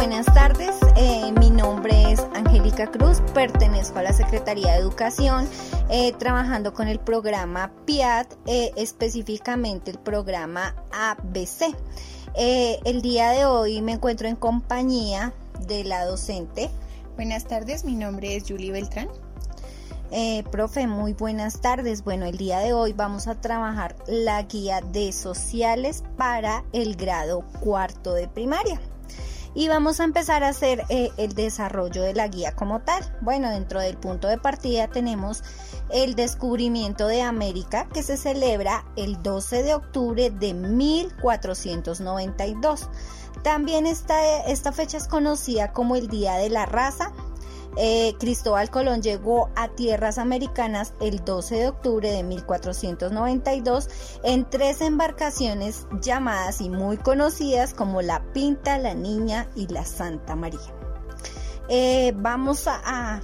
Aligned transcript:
buenas 0.00 0.24
tardes. 0.32 0.74
Eh, 0.96 1.30
mi 1.38 1.50
nombre 1.50 2.10
es 2.10 2.20
Angélica 2.34 2.90
Cruz, 2.90 3.20
pertenezco 3.34 3.98
a 3.98 4.02
la 4.02 4.14
Secretaría 4.14 4.72
de 4.72 4.78
Educación, 4.78 5.46
eh, 5.90 6.14
trabajando 6.14 6.72
con 6.72 6.88
el 6.88 6.98
programa 6.98 7.70
PIAT, 7.84 8.32
eh, 8.46 8.72
específicamente 8.76 9.90
el 9.90 9.98
programa 9.98 10.74
ABC. 10.90 11.76
el 12.34 13.02
día 13.02 13.32
de 13.32 13.44
hoy 13.44 13.82
me 13.82 13.92
encuentro 13.92 14.26
en 14.26 14.36
compañía 14.36 15.34
de 15.66 15.84
la 15.84 16.06
docente. 16.06 16.70
Buenas 17.16 17.44
tardes, 17.44 17.84
mi 17.84 17.94
nombre 17.94 18.36
es 18.36 18.44
Julie 18.48 18.72
Beltrán. 18.72 19.08
profe, 20.50 20.86
muy 20.86 21.12
buenas 21.12 21.60
tardes. 21.60 22.04
Bueno, 22.04 22.24
el 22.24 22.38
día 22.38 22.60
de 22.60 22.72
hoy 22.72 22.94
vamos 22.94 23.28
a 23.28 23.38
trabajar 23.38 23.96
la 24.06 24.40
guía 24.44 24.80
de 24.80 25.12
sociales 25.12 26.04
para 26.16 26.64
el 26.72 26.96
grado 26.96 27.44
cuarto 27.60 28.14
de 28.14 28.28
primaria 28.28 28.80
y 29.54 29.68
vamos 29.68 30.00
a 30.00 30.04
empezar 30.04 30.44
a 30.44 30.48
hacer 30.48 30.84
eh, 30.88 31.10
el 31.16 31.34
desarrollo 31.34 32.02
de 32.02 32.14
la 32.14 32.28
guía 32.28 32.54
como 32.54 32.80
tal. 32.80 33.02
Bueno, 33.20 33.50
dentro 33.50 33.80
del 33.80 33.96
punto 33.96 34.28
de 34.28 34.38
partida 34.38 34.86
tenemos 34.88 35.42
el 35.90 36.14
descubrimiento 36.14 37.06
de 37.06 37.22
América 37.22 37.88
que 37.92 38.02
se 38.02 38.16
celebra 38.16 38.86
el 38.96 39.22
12 39.22 39.62
de 39.62 39.74
octubre 39.74 40.30
de 40.30 40.54
1492. 40.54 42.88
También 43.42 43.86
esta, 43.86 44.44
esta 44.46 44.72
fecha 44.72 44.96
es 44.98 45.08
conocida 45.08 45.72
como 45.72 45.96
el 45.96 46.08
Día 46.08 46.34
de 46.34 46.50
la 46.50 46.66
Raza 46.66 47.12
eh, 47.76 48.14
Cristóbal 48.18 48.70
Colón 48.70 49.02
llegó 49.02 49.50
a 49.56 49.68
tierras 49.68 50.18
americanas 50.18 50.94
el 51.00 51.24
12 51.24 51.54
de 51.56 51.68
octubre 51.68 52.10
de 52.10 52.22
1492 52.22 53.88
en 54.24 54.48
tres 54.48 54.80
embarcaciones 54.80 55.86
llamadas 56.00 56.60
y 56.60 56.68
muy 56.68 56.96
conocidas 56.96 57.72
como 57.74 58.02
la 58.02 58.22
Pinta, 58.32 58.78
la 58.78 58.94
Niña 58.94 59.48
y 59.54 59.66
la 59.68 59.84
Santa 59.84 60.34
María. 60.34 60.60
Eh, 61.68 62.12
vamos 62.16 62.66
a, 62.66 63.20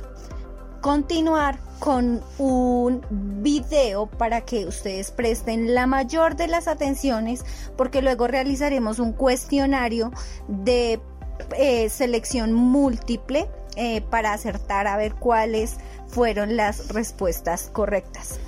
continuar 0.80 1.58
con 1.80 2.22
un 2.38 3.02
video 3.42 4.06
para 4.06 4.42
que 4.42 4.66
ustedes 4.66 5.10
presten 5.10 5.74
la 5.74 5.88
mayor 5.88 6.36
de 6.36 6.46
las 6.46 6.68
atenciones 6.68 7.44
porque 7.76 8.02
luego 8.02 8.28
realizaremos 8.28 9.00
un 9.00 9.12
cuestionario 9.12 10.12
de 10.46 11.00
eh, 11.58 11.88
selección 11.88 12.52
múltiple 12.52 13.48
eh, 13.76 14.00
para 14.00 14.32
acertar 14.32 14.86
a 14.86 14.96
ver 14.96 15.14
cuáles 15.14 15.76
fueron 16.08 16.56
las 16.56 16.88
respuestas 16.88 17.70
correctas. 17.72 18.40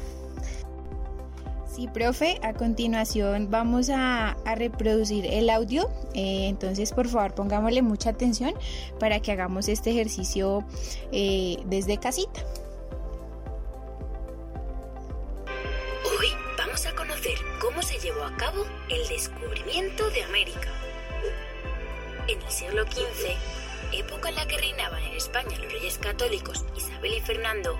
Sí, 1.78 1.86
profe, 1.86 2.40
a 2.42 2.54
continuación 2.54 3.52
vamos 3.52 3.88
a, 3.88 4.36
reproducir 4.56 5.24
el 5.26 5.48
audio, 5.48 5.88
eh, 6.12 6.48
entonces 6.48 6.92
por 6.92 7.06
favor 7.06 7.34
pongámosle 7.36 7.82
mucha 7.82 8.10
atención 8.10 8.52
para 8.98 9.20
que 9.20 9.30
hagamos 9.30 9.68
este 9.68 9.92
ejercicio 9.92 10.64
eh, 11.12 11.58
desde 11.66 11.98
casita. 11.98 12.40
Hoy 15.46 16.26
vamos 16.58 16.84
a 16.84 16.96
conocer 16.96 17.38
cómo 17.60 17.80
se 17.80 17.96
llevó 18.00 18.24
a 18.24 18.36
cabo 18.36 18.64
el 18.88 19.06
descubrimiento 19.06 20.10
de 20.10 20.24
América. 20.24 20.72
En 22.26 22.42
el 22.42 22.50
siglo 22.50 22.82
XV, 22.86 23.67
época 23.92 24.28
en 24.28 24.36
la 24.36 24.46
que 24.46 24.58
reinaban 24.58 25.02
en 25.02 25.14
España 25.14 25.58
los 25.58 25.72
reyes 25.72 25.98
católicos 25.98 26.64
Isabel 26.76 27.14
y 27.14 27.20
Fernando, 27.20 27.78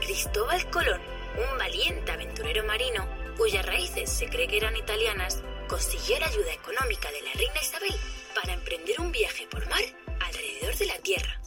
Cristóbal 0.00 0.68
Colón, 0.70 1.00
un 1.36 1.58
valiente 1.58 2.12
aventurero 2.12 2.64
marino 2.64 3.06
cuyas 3.36 3.64
raíces 3.64 4.10
se 4.10 4.28
cree 4.28 4.48
que 4.48 4.58
eran 4.58 4.76
italianas, 4.76 5.42
consiguió 5.68 6.18
la 6.18 6.26
ayuda 6.26 6.52
económica 6.52 7.10
de 7.10 7.22
la 7.22 7.32
reina 7.32 7.62
Isabel 7.62 7.94
para 8.34 8.52
emprender 8.52 9.00
un 9.00 9.12
viaje 9.12 9.46
por 9.46 9.66
mar 9.68 9.82
alrededor 10.20 10.76
de 10.76 10.86
la 10.86 10.98
Tierra. 10.98 11.40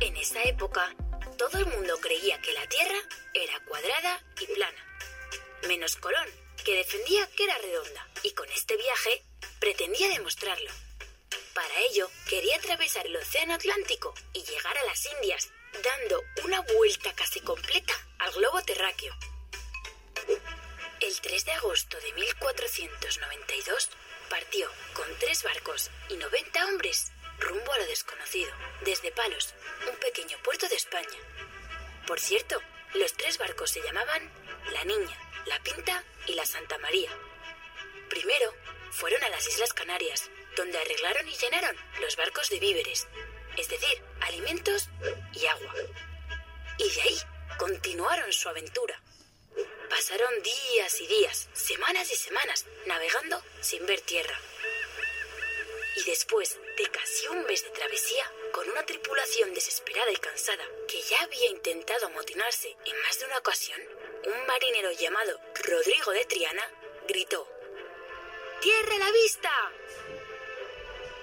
En 0.00 0.16
esa 0.16 0.42
época, 0.42 0.94
todo 1.38 1.58
el 1.58 1.66
mundo 1.66 1.96
creía 2.00 2.40
que 2.40 2.52
la 2.52 2.66
Tierra 2.66 2.98
era 3.34 3.64
cuadrada 3.66 4.20
y 4.40 4.46
plana, 4.54 4.84
menos 5.68 5.96
Colón, 5.96 6.28
que 6.64 6.76
defendía 6.76 7.28
que 7.36 7.44
era 7.44 7.58
redonda, 7.58 8.08
y 8.22 8.32
con 8.32 8.48
este 8.50 8.76
viaje 8.76 9.22
pretendía 9.60 10.08
demostrarlo. 10.08 10.70
Para 11.54 11.78
ello, 11.80 12.10
quería 12.28 12.56
atravesar 12.56 13.06
el 13.06 13.16
Océano 13.16 13.54
Atlántico 13.54 14.14
y 14.32 14.42
llegar 14.44 14.76
a 14.78 14.84
las 14.84 15.04
Indias, 15.06 15.50
dando 15.82 16.22
una 16.44 16.60
vuelta 16.60 17.12
casi 17.14 17.40
completa 17.40 17.94
al 18.18 18.32
globo 18.32 18.62
terráqueo. 18.62 19.14
El 21.00 21.20
3 21.20 21.44
de 21.44 21.52
agosto 21.52 21.98
de 21.98 22.12
1492 22.12 23.90
partió 24.28 24.70
con 24.94 25.06
tres 25.18 25.42
barcos 25.42 25.90
y 26.08 26.16
90 26.16 26.66
hombres 26.66 27.10
rumbo 27.38 27.72
a 27.72 27.78
lo 27.78 27.86
desconocido, 27.86 28.52
desde 28.82 29.10
Palos, 29.10 29.54
un 29.90 29.96
pequeño 29.96 30.38
puerto 30.42 30.68
de 30.68 30.76
España. 30.76 31.18
Por 32.06 32.20
cierto, 32.20 32.60
los 32.94 33.12
tres 33.14 33.38
barcos 33.38 33.70
se 33.70 33.82
llamaban 33.82 34.30
La 34.72 34.84
Niña, 34.84 35.16
La 35.46 35.58
Pinta 35.62 36.04
y 36.26 36.34
La 36.34 36.44
Santa 36.44 36.78
María. 36.78 37.10
Primero 38.08 38.54
fueron 38.90 39.22
a 39.24 39.30
las 39.30 39.48
Islas 39.48 39.72
Canarias, 39.72 40.30
donde 40.56 40.78
arreglaron 40.78 41.28
y 41.28 41.36
llenaron 41.36 41.76
los 42.00 42.16
barcos 42.16 42.48
de 42.50 42.60
víveres, 42.60 43.08
es 43.56 43.68
decir, 43.68 44.02
alimentos 44.20 44.88
y 45.32 45.46
agua. 45.46 45.74
Y 46.78 46.90
de 46.90 47.02
ahí 47.02 47.18
continuaron 47.58 48.32
su 48.32 48.48
aventura. 48.48 49.00
Pasaron 49.88 50.42
días 50.42 51.00
y 51.00 51.06
días, 51.06 51.48
semanas 51.52 52.10
y 52.10 52.16
semanas, 52.16 52.66
navegando 52.86 53.42
sin 53.60 53.84
ver 53.86 54.00
tierra. 54.00 54.38
Y 55.96 56.04
después 56.04 56.58
de 56.78 56.90
casi 56.90 57.26
un 57.28 57.44
mes 57.44 57.64
de 57.64 57.70
travesía, 57.70 58.24
con 58.52 58.68
una 58.70 58.84
tripulación 58.86 59.52
desesperada 59.52 60.10
y 60.10 60.16
cansada 60.16 60.64
que 60.88 61.02
ya 61.02 61.20
había 61.22 61.50
intentado 61.50 62.06
amotinarse 62.06 62.76
en 62.86 63.02
más 63.02 63.18
de 63.18 63.26
una 63.26 63.38
ocasión, 63.38 63.80
un 64.24 64.46
marinero 64.46 64.90
llamado 64.92 65.40
Rodrigo 65.64 66.12
de 66.12 66.24
Triana 66.24 66.70
gritó, 67.08 67.46
¡Tierra 68.60 68.94
a 68.94 68.98
la 68.98 69.10
vista! 69.10 69.72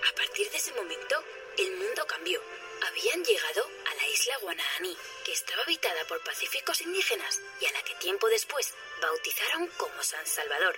A 0.09 0.15
partir 0.15 0.49
de 0.51 0.57
ese 0.57 0.73
momento, 0.73 1.23
el 1.57 1.71
mundo 1.77 2.05
cambió. 2.07 2.41
Habían 2.87 3.23
llegado 3.25 3.69
a 3.85 3.95
la 3.95 4.07
isla 4.07 4.37
Guanahaní, 4.37 4.95
que 5.25 5.33
estaba 5.33 5.63
habitada 5.63 6.05
por 6.07 6.23
pacíficos 6.23 6.81
indígenas 6.81 7.41
y 7.59 7.65
a 7.65 7.71
la 7.71 7.83
que 7.83 7.95
tiempo 7.95 8.27
después 8.29 8.73
bautizaron 9.01 9.67
como 9.77 10.03
San 10.03 10.25
Salvador. 10.25 10.77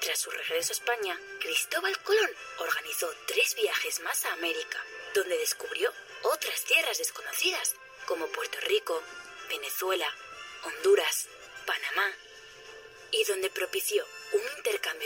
Tras 0.00 0.20
su 0.20 0.30
regreso 0.30 0.72
a 0.72 0.76
España, 0.76 1.18
Cristóbal 1.40 1.96
Colón 2.02 2.30
organizó 2.58 3.12
tres 3.26 3.54
viajes 3.54 4.00
más 4.00 4.24
a 4.24 4.32
América, 4.32 4.84
donde 5.14 5.38
descubrió 5.38 5.92
otras 6.22 6.64
tierras 6.64 6.98
desconocidas, 6.98 7.74
como 8.06 8.26
Puerto 8.28 8.58
Rico, 8.62 9.02
Venezuela, 9.48 10.12
Honduras, 10.64 11.28
Panamá, 11.66 12.12
y 13.12 13.24
donde 13.24 13.50
propició 13.50 14.06
un 14.32 14.42
intercambio 14.56 15.01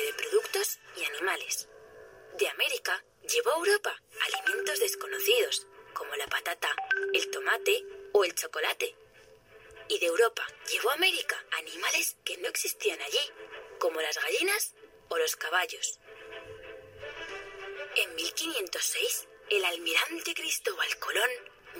llevó 3.36 3.52
a 3.52 3.58
Europa 3.58 4.02
alimentos 4.24 4.80
desconocidos, 4.80 5.66
como 5.92 6.14
la 6.16 6.26
patata, 6.26 6.74
el 7.12 7.30
tomate 7.30 7.84
o 8.12 8.24
el 8.24 8.34
chocolate. 8.34 8.96
Y 9.88 9.98
de 9.98 10.06
Europa 10.06 10.46
llevó 10.70 10.90
a 10.90 10.94
América 10.94 11.44
animales 11.58 12.16
que 12.24 12.38
no 12.38 12.48
existían 12.48 13.00
allí, 13.02 13.20
como 13.78 14.00
las 14.00 14.16
gallinas 14.16 14.74
o 15.08 15.18
los 15.18 15.36
caballos. 15.36 16.00
En 17.96 18.14
1506, 18.14 19.28
el 19.50 19.64
almirante 19.66 20.34
Cristóbal 20.34 20.98
Colón 20.98 21.30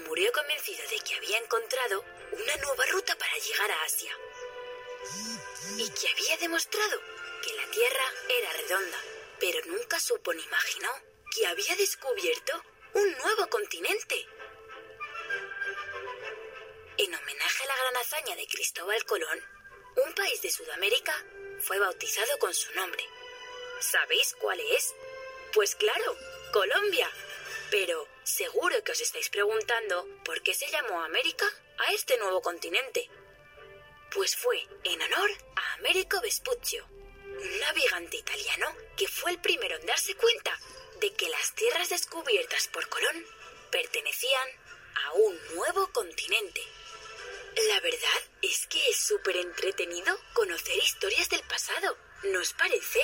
murió 0.09 0.31
convencido 0.33 0.87
de 0.91 0.99
que 1.01 1.15
había 1.15 1.39
encontrado 1.39 2.05
una 2.33 2.57
nueva 2.57 2.85
ruta 2.87 3.17
para 3.17 3.39
llegar 3.39 3.71
a 3.71 3.83
Asia 3.85 4.13
y 5.79 5.89
que 5.89 6.09
había 6.09 6.37
demostrado 6.37 7.01
que 7.43 7.55
la 7.55 7.67
Tierra 7.71 8.13
era 8.29 8.53
redonda, 8.53 9.01
pero 9.41 9.59
nunca 9.67 9.99
supo 9.99 10.35
ni 10.35 10.43
imaginó 10.43 11.16
que 11.35 11.47
había 11.47 11.77
descubierto 11.77 12.63
un 12.95 13.13
nuevo 13.19 13.49
continente. 13.49 14.27
En 16.99 17.15
homenaje 17.15 17.65
a 17.65 17.67
la 17.67 17.77
gran 17.77 17.97
hazaña 17.97 18.37
de 18.37 18.47
Cristóbal 18.47 19.05
Colón, 19.05 19.45
un 20.07 20.15
país 20.15 20.41
de 20.43 20.51
Sudamérica 20.51 21.15
fue 21.61 21.79
bautizado 21.79 22.39
con 22.39 22.55
su 22.55 22.73
nombre. 22.75 23.05
¿Sabéis 23.81 24.35
cuál 24.41 24.61
es? 24.61 24.95
Pues 25.53 25.75
claro, 25.75 26.17
Colombia. 26.53 27.11
Pero 27.71 28.09
seguro 28.23 28.83
que 28.85 28.93
os 28.93 29.01
estáis 29.01 29.29
preguntando 29.29 30.09
por 30.25 30.43
qué 30.43 30.55
se 30.55 30.71
llamó 30.71 31.03
América 31.03 31.47
a 31.79 31.93
este 31.93 32.17
nuevo 32.17 32.41
continente 32.41 33.11
pues 34.17 34.35
fue 34.35 34.59
en 34.85 35.03
honor 35.03 35.31
a 35.57 35.75
Américo 35.75 36.21
Vespuccio, 36.23 36.87
un 36.89 37.61
navegante 37.61 38.17
italiano 38.17 38.75
que 38.97 39.07
fue 39.07 39.33
el 39.33 39.41
primero 39.41 39.77
en 39.77 39.87
darse 39.87 40.15
cuenta 40.15 40.59
de 41.01 41.13
que 41.13 41.29
las 41.29 41.55
tierras 41.55 41.91
descubiertas 41.91 42.69
por 42.73 42.89
Colón 42.89 43.25
pertenecían 43.71 44.49
a 45.05 45.13
un 45.15 45.57
nuevo 45.57 45.89
continente. 45.93 46.61
La 47.69 47.81
verdad 47.81 48.21
es 48.43 48.67
que 48.67 48.79
es 48.91 48.97
súper 48.97 49.37
entretenido 49.37 50.15
conocer 50.35 50.77
historias 50.77 51.29
del 51.29 51.43
pasado, 51.49 51.97
¿no 52.33 52.41
os 52.41 52.53
parece? 52.55 53.01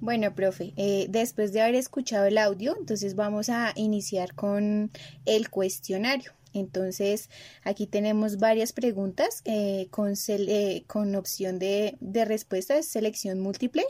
Bueno, 0.00 0.34
profe, 0.34 0.72
eh, 0.76 1.06
después 1.10 1.52
de 1.52 1.60
haber 1.60 1.74
escuchado 1.74 2.26
el 2.26 2.38
audio, 2.38 2.74
entonces 2.78 3.14
vamos 3.16 3.50
a 3.50 3.72
iniciar 3.76 4.34
con 4.34 4.90
el 5.26 5.50
cuestionario. 5.50 6.32
Entonces, 6.52 7.30
aquí 7.62 7.86
tenemos 7.86 8.38
varias 8.38 8.72
preguntas 8.72 9.42
eh, 9.44 9.86
con, 9.90 10.14
eh, 10.28 10.84
con, 10.86 11.14
opción 11.14 11.58
de, 11.58 11.96
respuesta, 12.00 12.82
selección 12.82 13.40
múltiple. 13.40 13.84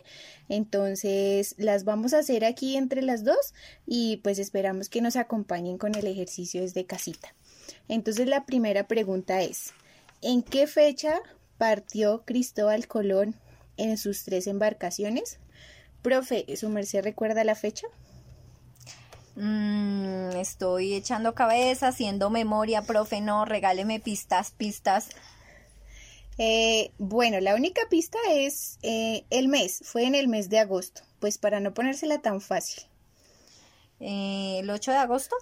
Entonces, 0.49 1.55
las 1.59 1.85
vamos 1.85 2.13
a 2.13 2.19
hacer 2.19 2.45
aquí 2.45 2.77
entre 2.77 3.03
las 3.03 3.25
dos 3.25 3.55
y 3.87 4.19
pues 4.19 4.39
esperamos 4.39 4.89
que 4.89 5.01
nos 5.01 5.17
acompañen 5.17 5.79
con 5.79 5.95
el 5.95 6.07
ejercicio 6.07 6.61
desde 6.61 6.85
casita. 6.87 7.35
Entonces, 7.89 8.27
la 8.27 8.45
primera 8.45 8.87
pregunta 8.87 9.43
es, 9.43 9.73
¿en 10.23 10.43
qué 10.43 10.67
fecha 10.67 11.21
partió 11.59 12.23
Cristóbal 12.25 12.87
Colón 12.87 13.35
en 13.77 13.97
sus 13.97 14.25
tres 14.25 14.47
embarcaciones? 14.47 15.39
Profe, 16.03 16.45
¿su 16.57 16.69
merced 16.69 17.03
recuerda 17.03 17.45
la 17.45 17.55
fecha? 17.55 17.87
Mm, 19.37 20.37
estoy 20.37 20.95
echando 20.95 21.35
cabeza, 21.35 21.89
haciendo 21.89 22.31
memoria, 22.31 22.83
profe, 22.83 23.21
no, 23.21 23.45
regáleme 23.45 24.01
pistas, 24.01 24.51
pistas. 24.51 25.09
Eh, 26.39 26.91
bueno, 26.99 27.41
la 27.41 27.55
única 27.55 27.83
pista 27.91 28.19
es 28.31 28.79
eh, 28.83 29.25
el 29.31 29.49
mes, 29.49 29.83
fue 29.85 30.05
en 30.05 30.15
el 30.15 30.29
mes 30.29 30.49
de 30.49 30.59
agosto, 30.59 31.03
pues 31.19 31.39
para 31.39 31.61
no 31.61 31.75
ponérsela 31.75 32.23
tan 32.23 32.41
fácil. 32.41 32.85
Eh, 34.01 34.61
¿El 34.61 34.71
8 34.71 34.91
de 34.91 34.97
agosto? 34.97 35.37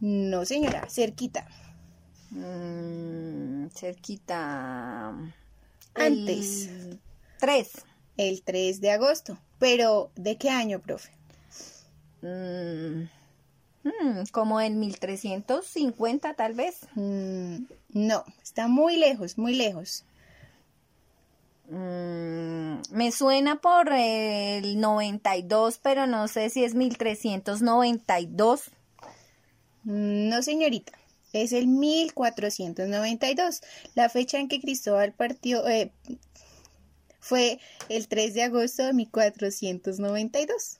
No, 0.00 0.46
señora, 0.46 0.88
cerquita. 0.88 1.46
Mm, 2.30 3.68
cerquita. 3.68 5.08
Antes. 5.94 6.66
El 6.66 7.00
3. 7.38 7.70
El 8.16 8.42
3 8.42 8.80
de 8.80 8.90
agosto. 8.92 9.38
Pero, 9.58 10.10
¿de 10.16 10.38
qué 10.38 10.48
año, 10.48 10.80
profe? 10.80 11.10
Mm, 12.22 13.08
mm, 13.84 14.24
como 14.32 14.60
en 14.60 14.78
1350 14.78 16.34
tal 16.34 16.54
vez. 16.54 16.78
Mm, 16.94 17.64
no, 17.90 18.24
está 18.42 18.68
muy 18.68 18.96
lejos, 18.96 19.38
muy 19.38 19.54
lejos. 19.54 20.04
me 21.68 23.12
suena 23.12 23.60
por 23.60 23.92
el 23.92 24.80
92, 24.80 25.78
pero 25.82 26.06
no 26.06 26.26
sé 26.28 26.50
si 26.50 26.64
es 26.64 26.74
1392. 26.74 28.70
No, 29.84 30.42
señorita, 30.42 30.92
es 31.32 31.52
el 31.52 31.68
1492, 31.68 33.62
la 33.94 34.08
fecha 34.08 34.38
en 34.38 34.48
que 34.48 34.60
Cristóbal 34.60 35.12
partió, 35.12 35.66
eh, 35.68 35.92
fue 37.20 37.60
el 37.88 38.08
3 38.08 38.34
de 38.34 38.42
agosto 38.42 38.84
de 38.84 38.92
1492. 38.92 40.79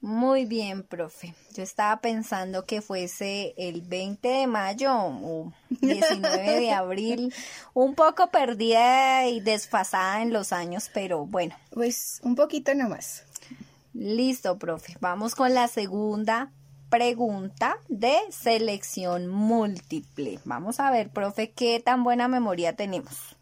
Muy 0.00 0.46
bien, 0.46 0.82
profe. 0.82 1.34
Yo 1.54 1.62
estaba 1.62 2.00
pensando 2.00 2.64
que 2.64 2.80
fuese 2.80 3.54
el 3.58 3.82
20 3.82 4.26
de 4.26 4.46
mayo 4.46 4.92
o 4.94 5.52
19 5.68 6.60
de 6.60 6.72
abril, 6.72 7.34
un 7.74 7.94
poco 7.94 8.28
perdida 8.30 9.26
y 9.26 9.40
desfasada 9.40 10.22
en 10.22 10.32
los 10.32 10.52
años, 10.54 10.90
pero 10.94 11.26
bueno. 11.26 11.54
Pues 11.70 12.20
un 12.22 12.34
poquito 12.34 12.74
nomás. 12.74 13.24
Listo, 13.92 14.58
profe. 14.58 14.96
Vamos 15.00 15.34
con 15.34 15.52
la 15.52 15.68
segunda 15.68 16.50
pregunta 16.88 17.76
de 17.88 18.16
selección 18.30 19.28
múltiple. 19.28 20.40
Vamos 20.44 20.80
a 20.80 20.90
ver, 20.90 21.10
profe, 21.10 21.50
qué 21.50 21.78
tan 21.78 22.04
buena 22.04 22.26
memoria 22.26 22.74
tenemos. 22.74 23.36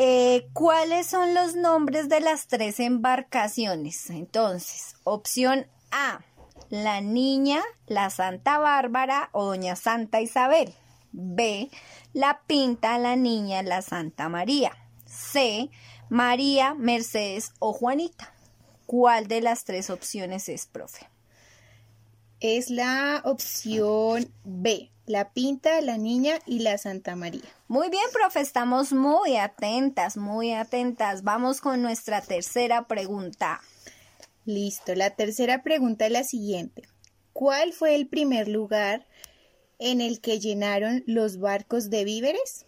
Eh, 0.00 0.48
¿Cuáles 0.52 1.08
son 1.08 1.34
los 1.34 1.56
nombres 1.56 2.08
de 2.08 2.20
las 2.20 2.46
tres 2.46 2.78
embarcaciones? 2.78 4.10
Entonces, 4.10 4.94
opción 5.02 5.66
A, 5.90 6.20
la 6.70 7.00
niña, 7.00 7.64
la 7.88 8.08
Santa 8.08 8.58
Bárbara 8.58 9.28
o 9.32 9.46
Doña 9.46 9.74
Santa 9.74 10.20
Isabel. 10.20 10.72
B, 11.10 11.68
la 12.12 12.42
Pinta, 12.46 12.96
la 13.00 13.16
niña, 13.16 13.64
la 13.64 13.82
Santa 13.82 14.28
María. 14.28 14.70
C, 15.04 15.68
María, 16.08 16.74
Mercedes 16.74 17.50
o 17.58 17.72
Juanita. 17.72 18.32
¿Cuál 18.86 19.26
de 19.26 19.40
las 19.40 19.64
tres 19.64 19.90
opciones 19.90 20.48
es, 20.48 20.66
profe? 20.66 21.10
Es 22.38 22.70
la 22.70 23.20
opción 23.24 24.32
B, 24.44 24.92
la 25.08 25.32
Pinta, 25.32 25.80
la 25.80 25.96
Niña 25.96 26.38
y 26.46 26.60
la 26.60 26.76
Santa 26.78 27.16
María. 27.16 27.42
Muy 27.66 27.88
bien, 27.88 28.04
profe, 28.12 28.40
estamos 28.40 28.92
muy 28.92 29.36
atentas, 29.36 30.16
muy 30.16 30.52
atentas. 30.52 31.24
Vamos 31.24 31.60
con 31.60 31.80
nuestra 31.80 32.20
tercera 32.20 32.86
pregunta. 32.86 33.60
Listo, 34.44 34.94
la 34.94 35.10
tercera 35.10 35.62
pregunta 35.62 36.06
es 36.06 36.12
la 36.12 36.24
siguiente. 36.24 36.82
¿Cuál 37.32 37.72
fue 37.72 37.94
el 37.94 38.06
primer 38.06 38.48
lugar 38.48 39.06
en 39.78 40.00
el 40.00 40.20
que 40.20 40.40
llenaron 40.40 41.04
los 41.06 41.38
barcos 41.38 41.88
de 41.88 42.04
víveres? 42.04 42.66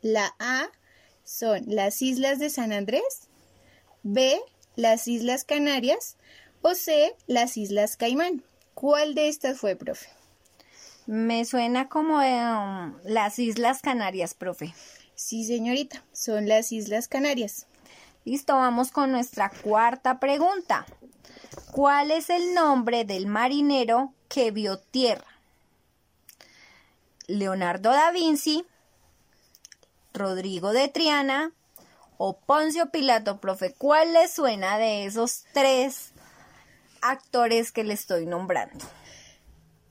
La 0.00 0.34
A 0.38 0.68
son 1.24 1.64
las 1.66 2.00
Islas 2.00 2.38
de 2.38 2.50
San 2.50 2.72
Andrés, 2.72 3.28
B, 4.02 4.40
las 4.76 5.08
Islas 5.08 5.44
Canarias 5.44 6.16
o 6.62 6.74
C, 6.74 7.14
las 7.26 7.56
Islas 7.56 7.96
Caimán. 7.96 8.42
¿Cuál 8.74 9.14
de 9.14 9.28
estas 9.28 9.58
fue, 9.58 9.76
profe? 9.76 10.13
Me 11.06 11.44
suena 11.44 11.88
como 11.88 12.16
um, 12.16 12.94
las 13.04 13.38
Islas 13.38 13.82
Canarias, 13.82 14.32
profe. 14.32 14.74
Sí, 15.14 15.44
señorita, 15.44 16.02
son 16.12 16.48
las 16.48 16.72
Islas 16.72 17.08
Canarias. 17.08 17.66
Listo, 18.24 18.54
vamos 18.54 18.90
con 18.90 19.12
nuestra 19.12 19.50
cuarta 19.50 20.18
pregunta. 20.18 20.86
¿Cuál 21.72 22.10
es 22.10 22.30
el 22.30 22.54
nombre 22.54 23.04
del 23.04 23.26
marinero 23.26 24.14
que 24.28 24.50
vio 24.50 24.78
tierra? 24.78 25.26
Leonardo 27.26 27.90
da 27.90 28.10
Vinci, 28.10 28.64
Rodrigo 30.14 30.72
de 30.72 30.88
Triana 30.88 31.52
o 32.16 32.38
Poncio 32.38 32.90
Pilato, 32.90 33.40
profe. 33.40 33.74
¿Cuál 33.74 34.14
le 34.14 34.26
suena 34.28 34.78
de 34.78 35.04
esos 35.04 35.44
tres 35.52 36.12
actores 37.02 37.72
que 37.72 37.84
le 37.84 37.92
estoy 37.92 38.24
nombrando? 38.24 38.86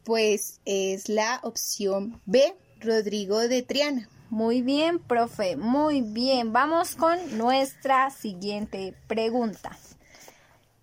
Pues 0.03 0.59
es 0.65 1.07
la 1.07 1.39
opción 1.43 2.19
B, 2.25 2.55
Rodrigo 2.81 3.39
de 3.39 3.61
Triana. 3.61 4.09
Muy 4.29 4.61
bien, 4.61 4.99
profe, 4.99 5.55
muy 5.55 6.01
bien. 6.01 6.51
Vamos 6.51 6.95
con 6.95 7.37
nuestra 7.37 8.09
siguiente 8.09 8.95
pregunta. 9.07 9.77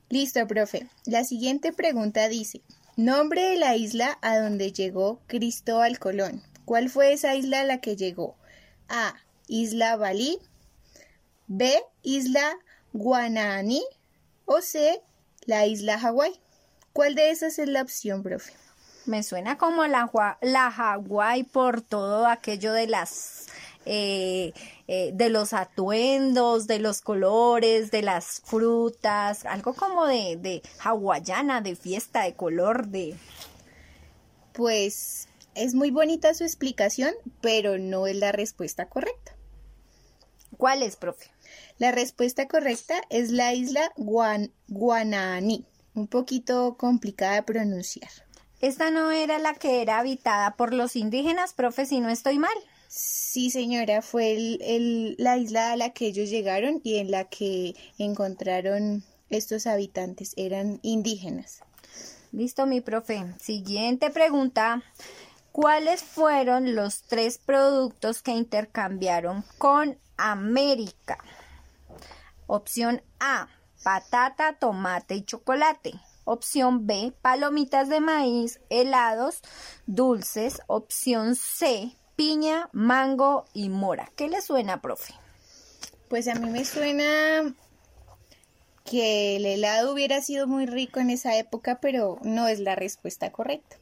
Listo, 0.08 0.46
profe. 0.46 0.88
La 1.04 1.24
siguiente 1.24 1.72
pregunta 1.72 2.28
dice, 2.28 2.62
nombre 2.96 3.42
de 3.42 3.56
la 3.56 3.76
isla 3.76 4.18
a 4.22 4.38
donde 4.38 4.72
llegó 4.72 5.20
Cristóbal 5.26 5.98
Colón. 5.98 6.42
¿Cuál 6.64 6.88
fue 6.88 7.12
esa 7.12 7.34
isla 7.34 7.60
a 7.60 7.64
la 7.64 7.80
que 7.80 7.96
llegó? 7.96 8.36
A, 8.88 9.16
Isla 9.48 9.96
Balí, 9.96 10.38
B, 11.46 11.82
Isla 12.02 12.56
Guananí 12.92 13.82
o 14.46 14.62
C, 14.62 15.02
la 15.44 15.66
isla 15.66 15.98
Hawái. 15.98 16.40
¿Cuál 16.92 17.14
de 17.14 17.30
esas 17.30 17.58
es 17.58 17.68
la 17.68 17.82
opción, 17.82 18.22
profe? 18.22 18.52
Me 19.10 19.24
suena 19.24 19.58
como 19.58 19.88
la, 19.88 20.08
la 20.40 20.70
Hawái 20.70 21.42
por 21.42 21.82
todo 21.82 22.28
aquello 22.28 22.72
de 22.72 22.86
las 22.86 23.48
eh, 23.84 24.52
eh, 24.86 25.10
de 25.12 25.30
los 25.30 25.52
atuendos, 25.52 26.68
de 26.68 26.78
los 26.78 27.00
colores, 27.00 27.90
de 27.90 28.02
las 28.02 28.40
frutas, 28.44 29.46
algo 29.46 29.74
como 29.74 30.06
de, 30.06 30.36
de 30.36 30.62
hawaiana, 30.78 31.60
de 31.60 31.74
fiesta, 31.74 32.22
de 32.22 32.34
color, 32.34 32.86
de... 32.86 33.16
Pues 34.52 35.26
es 35.56 35.74
muy 35.74 35.90
bonita 35.90 36.32
su 36.32 36.44
explicación, 36.44 37.12
pero 37.40 37.78
no 37.78 38.06
es 38.06 38.14
la 38.14 38.30
respuesta 38.30 38.88
correcta. 38.88 39.34
¿Cuál 40.56 40.84
es, 40.84 40.94
profe? 40.94 41.32
La 41.78 41.90
respuesta 41.90 42.46
correcta 42.46 43.02
es 43.10 43.32
la 43.32 43.54
isla 43.54 43.90
Guan 43.96 44.52
Guananí, 44.68 45.66
un 45.94 46.06
poquito 46.06 46.76
complicada 46.78 47.34
de 47.34 47.42
pronunciar. 47.42 48.29
Esta 48.60 48.90
no 48.90 49.10
era 49.10 49.38
la 49.38 49.54
que 49.54 49.80
era 49.80 49.98
habitada 49.98 50.56
por 50.56 50.74
los 50.74 50.94
indígenas, 50.96 51.54
profe, 51.54 51.86
si 51.86 52.00
no 52.00 52.10
estoy 52.10 52.38
mal. 52.38 52.52
Sí, 52.88 53.50
señora, 53.50 54.02
fue 54.02 54.32
el, 54.32 55.14
la 55.18 55.38
isla 55.38 55.72
a 55.72 55.76
la 55.76 55.90
que 55.90 56.06
ellos 56.06 56.28
llegaron 56.28 56.80
y 56.82 56.98
en 56.98 57.10
la 57.10 57.24
que 57.24 57.74
encontraron 57.98 59.04
estos 59.30 59.66
habitantes. 59.66 60.34
Eran 60.36 60.80
indígenas. 60.82 61.60
Listo, 62.32 62.66
mi 62.66 62.80
profe. 62.80 63.24
Siguiente 63.40 64.10
pregunta. 64.10 64.82
¿Cuáles 65.52 66.02
fueron 66.02 66.74
los 66.74 67.02
tres 67.02 67.38
productos 67.38 68.22
que 68.22 68.32
intercambiaron 68.32 69.44
con 69.58 69.98
América? 70.16 71.18
Opción 72.46 73.02
A, 73.20 73.48
patata, 73.82 74.54
tomate 74.54 75.14
y 75.14 75.22
chocolate. 75.22 75.92
Opción 76.24 76.86
B, 76.86 77.12
palomitas 77.22 77.88
de 77.88 78.00
maíz, 78.00 78.60
helados, 78.70 79.40
dulces. 79.86 80.60
Opción 80.66 81.34
C, 81.36 81.96
piña, 82.16 82.68
mango 82.72 83.44
y 83.52 83.68
mora. 83.68 84.10
¿Qué 84.16 84.28
le 84.28 84.40
suena, 84.40 84.80
profe? 84.80 85.14
Pues 86.08 86.28
a 86.28 86.34
mí 86.34 86.50
me 86.50 86.64
suena 86.64 87.54
que 88.84 89.36
el 89.36 89.46
helado 89.46 89.92
hubiera 89.92 90.20
sido 90.20 90.46
muy 90.46 90.66
rico 90.66 91.00
en 91.00 91.10
esa 91.10 91.36
época, 91.36 91.78
pero 91.80 92.18
no 92.22 92.48
es 92.48 92.58
la 92.58 92.74
respuesta 92.74 93.30
correcta. 93.30 93.76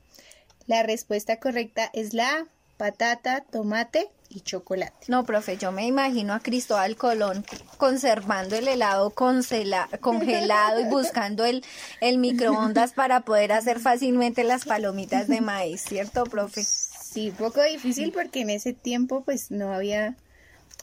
La 0.66 0.82
respuesta 0.82 1.40
correcta 1.40 1.90
es 1.94 2.12
la 2.12 2.46
patata, 2.76 3.44
tomate 3.50 4.10
y 4.28 4.40
chocolate. 4.40 5.06
No, 5.08 5.24
profe, 5.24 5.56
yo 5.56 5.72
me 5.72 5.86
imagino 5.86 6.34
a 6.34 6.40
Cristóbal 6.40 6.96
Colón 6.96 7.44
conservando 7.76 8.56
el 8.56 8.68
helado 8.68 9.10
congelado 9.10 10.80
y 10.80 10.84
buscando 10.90 11.44
el, 11.44 11.64
el 12.00 12.18
microondas 12.18 12.92
para 12.92 13.20
poder 13.20 13.52
hacer 13.52 13.80
fácilmente 13.80 14.44
las 14.44 14.64
palomitas 14.64 15.28
de 15.28 15.40
maíz, 15.40 15.82
¿cierto, 15.82 16.24
profe? 16.24 16.62
Sí, 16.62 17.32
poco 17.36 17.62
difícil 17.62 18.12
porque 18.12 18.40
en 18.40 18.50
ese 18.50 18.74
tiempo 18.74 19.24
pues 19.24 19.50
no 19.50 19.72
había 19.72 20.16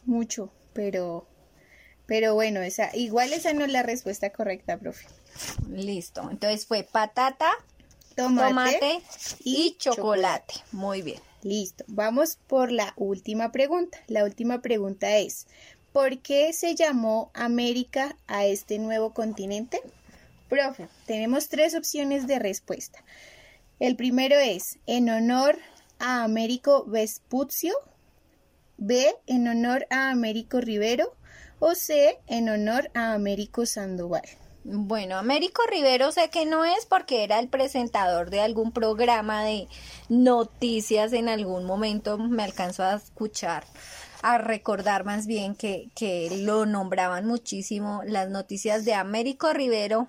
mucho, 0.06 0.52
pero 0.74 1.28
pero 2.08 2.36
bueno, 2.36 2.62
esa 2.62 2.96
igual 2.96 3.34
esa 3.34 3.54
no 3.54 3.66
es 3.66 3.72
la 3.72 3.84
respuesta 3.84 4.32
correcta, 4.32 4.78
profe. 4.78 5.08
Listo. 5.70 6.30
Entonces 6.30 6.66
fue 6.66 6.84
patata, 6.84 7.52
tomate, 8.16 9.02
y, 9.44 9.76
chocolate. 9.78 10.56
Muy 10.72 11.02
bien. 11.02 11.22
Listo. 11.46 11.86
Vamos 11.88 12.40
por 12.48 12.72
la 12.72 12.96
última 12.98 13.52
pregunta. 13.52 14.00
La 14.08 14.24
última 14.24 14.64
pregunta 14.64 15.18
es, 15.18 15.46
¿por 15.94 16.18
qué 16.18 16.52
se 16.54 16.74
llamó 16.74 17.30
América 17.36 18.18
a 18.26 18.48
este 18.48 18.80
nuevo 18.80 19.14
continente? 19.14 19.80
Profe, 20.50 20.88
tenemos 21.06 21.48
tres 21.48 21.76
opciones 21.76 22.26
de 22.26 22.40
respuesta. 22.40 23.04
El 23.80 23.96
primero 23.96 24.36
es 24.38 24.80
en 24.88 25.08
honor 25.08 25.60
a 26.00 26.24
Américo 26.24 26.84
Vespucio, 26.86 27.76
B 28.78 29.14
en 29.28 29.48
honor 29.48 29.86
a 29.92 30.10
Américo 30.10 30.62
Rivero 30.62 31.16
o 31.60 31.76
C 31.76 32.18
en 32.26 32.50
honor 32.50 32.90
a 32.96 33.14
Américo 33.14 33.68
Sandoval. 33.68 34.26
Bueno, 34.68 35.18
Américo 35.20 35.62
Rivero 35.70 36.12
sé 36.12 36.32
que 36.32 36.48
no 36.48 36.66
es 36.66 36.88
porque 36.88 37.24
era 37.24 37.38
el 37.38 37.50
presentador 37.50 38.32
de 38.32 38.42
algún 38.42 38.72
programa 38.72 39.44
de 39.44 39.68
noticias 40.10 41.14
en 41.14 41.30
algún 41.30 41.66
momento, 41.66 42.18
me 42.18 42.42
alcanzó 42.42 42.82
a 42.82 42.96
escuchar, 42.96 43.64
a 44.24 44.40
recordar 44.40 45.04
más 45.04 45.28
bien 45.28 45.54
que, 45.54 45.90
que 45.94 46.36
lo 46.42 46.66
nombraban 46.66 47.28
muchísimo 47.28 48.02
las 48.08 48.32
noticias 48.32 48.86
de 48.86 48.96
Américo 48.96 49.54
Rivero. 49.54 50.08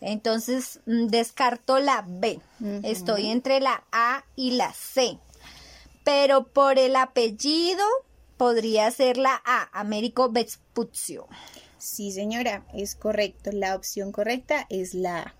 Entonces 0.00 0.78
mm, 0.86 1.08
descarto 1.08 1.80
la 1.80 2.04
B, 2.06 2.38
estoy 2.84 3.30
entre 3.30 3.58
la 3.58 3.82
A 3.90 4.24
y 4.36 4.52
la 4.52 4.72
C, 4.74 5.18
pero 6.04 6.46
por 6.46 6.78
el 6.78 6.94
apellido 6.94 7.84
podría 8.36 8.88
ser 8.92 9.16
la 9.16 9.42
A, 9.44 9.68
Américo 9.72 10.30
Vespucio. 10.30 11.26
Sí, 11.86 12.10
señora, 12.10 12.66
es 12.74 12.96
correcto. 12.96 13.52
La 13.52 13.76
opción 13.76 14.10
correcta 14.10 14.66
es 14.70 14.92
la 14.92 15.20
A. 15.20 15.34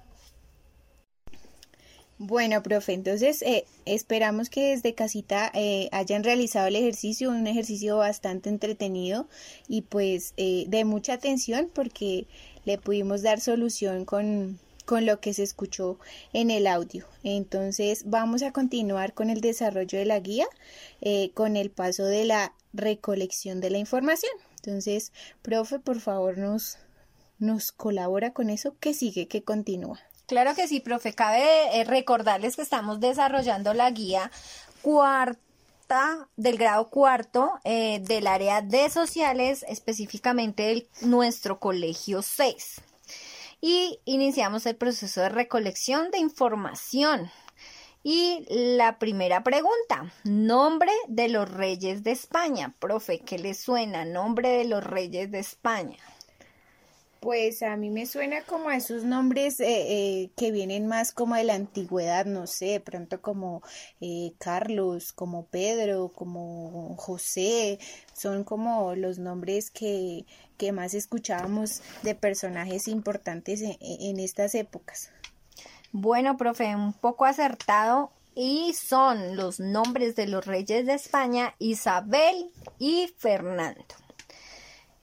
Bueno, 2.18 2.62
profe, 2.62 2.92
entonces 2.92 3.42
eh, 3.42 3.64
esperamos 3.84 4.48
que 4.48 4.70
desde 4.70 4.94
casita 4.94 5.50
eh, 5.54 5.88
hayan 5.90 6.22
realizado 6.22 6.68
el 6.68 6.76
ejercicio, 6.76 7.30
un 7.30 7.48
ejercicio 7.48 7.96
bastante 7.96 8.48
entretenido 8.48 9.28
y 9.66 9.82
pues 9.82 10.34
eh, 10.36 10.66
de 10.68 10.84
mucha 10.84 11.14
atención 11.14 11.68
porque 11.74 12.28
le 12.64 12.78
pudimos 12.78 13.22
dar 13.22 13.40
solución 13.40 14.04
con, 14.04 14.60
con 14.84 15.04
lo 15.04 15.20
que 15.20 15.34
se 15.34 15.42
escuchó 15.42 15.98
en 16.32 16.52
el 16.52 16.68
audio. 16.68 17.06
Entonces 17.24 18.04
vamos 18.06 18.44
a 18.44 18.52
continuar 18.52 19.14
con 19.14 19.30
el 19.30 19.40
desarrollo 19.40 19.98
de 19.98 20.06
la 20.06 20.20
guía, 20.20 20.46
con 21.34 21.56
el 21.56 21.70
paso 21.70 22.04
de 22.04 22.24
la 22.24 22.54
recolección 22.72 23.60
de 23.60 23.70
la 23.70 23.78
información. 23.78 24.32
Entonces, 24.66 25.12
profe, 25.42 25.78
por 25.78 26.00
favor, 26.00 26.38
nos, 26.38 26.78
nos 27.38 27.70
colabora 27.70 28.32
con 28.32 28.50
eso. 28.50 28.75
¿Qué 28.80 28.94
sigue? 28.94 29.28
¿Qué 29.28 29.44
continúa? 29.44 30.00
Claro 30.26 30.56
que 30.56 30.66
sí, 30.66 30.80
profe. 30.80 31.12
Cabe 31.12 31.80
eh, 31.80 31.85
recordarles 31.85 32.56
que 32.56 32.62
estamos 32.62 32.99
desarrollando 32.99 33.75
la 33.75 33.88
guía 33.92 34.30
cuarta 34.82 36.28
del 36.37 36.58
grado 36.58 36.88
cuarto 36.90 37.52
eh, 37.62 38.00
del 38.00 38.26
área 38.26 38.61
de 38.61 38.90
sociales, 38.90 39.64
específicamente 39.68 40.62
de 40.64 40.88
nuestro 41.00 41.61
colegio 41.61 42.23
6. 42.23 42.80
Y 43.61 44.00
iniciamos 44.04 44.66
el 44.66 44.75
proceso 44.75 45.20
de 45.20 45.28
recolección 45.28 46.11
de 46.11 46.18
información. 46.18 47.30
Y 48.08 48.46
la 48.48 49.00
primera 49.00 49.42
pregunta, 49.42 50.12
nombre 50.22 50.92
de 51.08 51.28
los 51.28 51.50
reyes 51.50 52.04
de 52.04 52.12
España. 52.12 52.72
Profe, 52.78 53.18
¿qué 53.18 53.36
le 53.36 53.52
suena? 53.52 54.04
Nombre 54.04 54.48
de 54.50 54.64
los 54.64 54.84
reyes 54.84 55.32
de 55.32 55.40
España. 55.40 55.96
Pues 57.18 57.64
a 57.64 57.76
mí 57.76 57.90
me 57.90 58.06
suena 58.06 58.42
como 58.42 58.68
a 58.68 58.76
esos 58.76 59.02
nombres 59.02 59.58
eh, 59.58 59.66
eh, 59.66 60.30
que 60.36 60.52
vienen 60.52 60.86
más 60.86 61.10
como 61.10 61.34
de 61.34 61.42
la 61.42 61.54
antigüedad, 61.54 62.26
no 62.26 62.46
sé, 62.46 62.78
pronto 62.78 63.20
como 63.20 63.62
eh, 64.00 64.34
Carlos, 64.38 65.12
como 65.12 65.46
Pedro, 65.46 66.12
como 66.14 66.94
José, 66.98 67.80
son 68.12 68.44
como 68.44 68.94
los 68.94 69.18
nombres 69.18 69.72
que, 69.72 70.26
que 70.58 70.70
más 70.70 70.94
escuchábamos 70.94 71.82
de 72.04 72.14
personajes 72.14 72.86
importantes 72.86 73.62
en 73.80 74.20
estas 74.20 74.54
épocas. 74.54 75.10
Bueno, 75.98 76.36
profe, 76.36 76.76
un 76.76 76.92
poco 76.92 77.24
acertado 77.24 78.12
y 78.34 78.74
son 78.74 79.34
los 79.34 79.60
nombres 79.60 80.14
de 80.14 80.26
los 80.26 80.44
reyes 80.44 80.84
de 80.84 80.92
España, 80.92 81.54
Isabel 81.58 82.50
y 82.78 83.10
Fernando. 83.16 83.82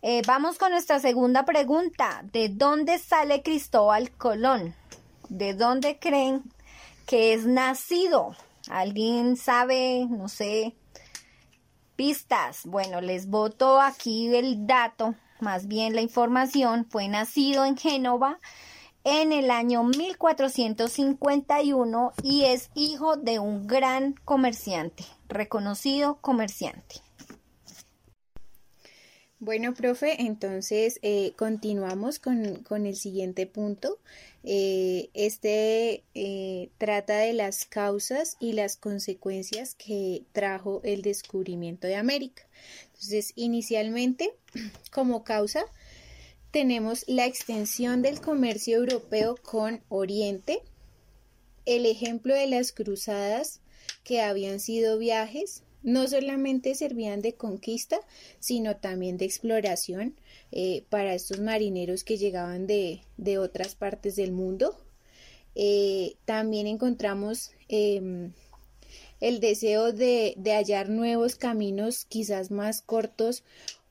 Eh, 0.03 0.21
vamos 0.27 0.59
con 0.59 0.69
nuestra 0.69 0.99
segunda 0.99 1.45
pregunta. 1.45 2.23
¿De 2.31 2.47
dónde 2.47 2.99
sale 2.99 3.41
Cristóbal 3.41 4.11
Colón? 4.11 4.75
¿De 5.29 5.55
dónde 5.55 5.97
creen 5.97 6.43
que 7.07 7.33
es 7.33 7.47
nacido? 7.47 8.35
¿Alguien 8.69 9.35
sabe? 9.35 10.05
No 10.07 10.29
sé. 10.29 10.75
Pistas. 11.95 12.67
Bueno, 12.67 13.01
les 13.01 13.25
voto 13.25 13.81
aquí 13.81 14.27
el 14.35 14.67
dato, 14.67 15.15
más 15.39 15.67
bien 15.67 15.95
la 15.95 16.01
información. 16.01 16.85
Fue 16.87 17.07
nacido 17.07 17.65
en 17.65 17.77
Génova 17.77 18.39
en 19.03 19.31
el 19.31 19.51
año 19.51 19.83
1451 19.83 22.13
y 22.23 22.45
es 22.45 22.71
hijo 22.75 23.17
de 23.17 23.37
un 23.39 23.67
gran 23.67 24.15
comerciante, 24.25 25.03
reconocido 25.27 26.17
comerciante. 26.21 27.03
Bueno, 29.45 29.73
profe, 29.73 30.21
entonces 30.21 30.99
eh, 31.01 31.33
continuamos 31.35 32.17
con, 32.17 32.85
el 32.85 32.95
siguiente 32.95 33.45
punto. 33.45 33.99
Eh, 34.45 35.09
este 35.13 36.05
eh, 36.13 36.69
trata 36.77 37.17
de 37.17 37.33
las 37.33 37.65
causas 37.65 38.37
y 38.39 38.53
las 38.53 38.77
consecuencias 38.77 39.75
que 39.75 40.23
trajo 40.31 40.79
el 40.85 41.01
descubrimiento 41.01 41.87
de 41.87 41.97
América. 41.97 42.43
Entonces, 42.85 43.33
inicialmente, 43.35 44.33
como 44.93 45.25
causa, 45.25 45.65
tenemos 46.53 47.03
la 47.07 47.25
extensión 47.25 48.03
del 48.03 48.21
comercio 48.21 48.77
europeo 48.77 49.37
con 49.41 49.81
Oriente, 49.89 50.61
el 51.65 51.87
ejemplo 51.87 52.35
de 52.35 52.45
las 52.45 52.71
cruzadas 52.71 53.59
que 54.03 54.21
habían 54.21 54.59
sido 54.59 54.99
viajes, 54.99 55.63
no 55.81 56.07
solamente 56.07 56.75
servían 56.75 57.23
de 57.23 57.33
conquista, 57.33 57.99
sino 58.39 58.77
también 58.77 59.17
de 59.17 59.25
exploración 59.25 60.15
eh, 60.51 60.83
para 60.89 61.15
estos 61.15 61.39
marineros 61.39 62.03
que 62.03 62.17
llegaban 62.17 62.67
de, 62.67 63.01
otras 63.39 63.73
partes 63.73 64.15
del 64.15 64.31
mundo. 64.31 64.77
Eh, 65.55 66.17
también 66.25 66.67
encontramos 66.67 67.49
em, 67.67 68.31
el 69.19 69.39
deseo 69.39 69.91
de, 69.91 70.35
de 70.37 70.51
hallar 70.51 70.89
nuevos 70.89 71.35
caminos, 71.35 72.05
quizás 72.05 72.51
más 72.51 72.83
cortos 72.83 73.43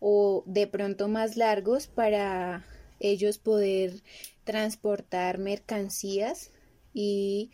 o 0.04 0.42
de 0.47 0.66
pronto 0.66 1.06
más 1.06 1.37
largos 1.37 1.87
para 1.87 2.66
ellos 2.99 3.38
poder 3.38 4.02
transportar 4.42 5.38
mercancías 5.38 6.50
y 6.92 7.52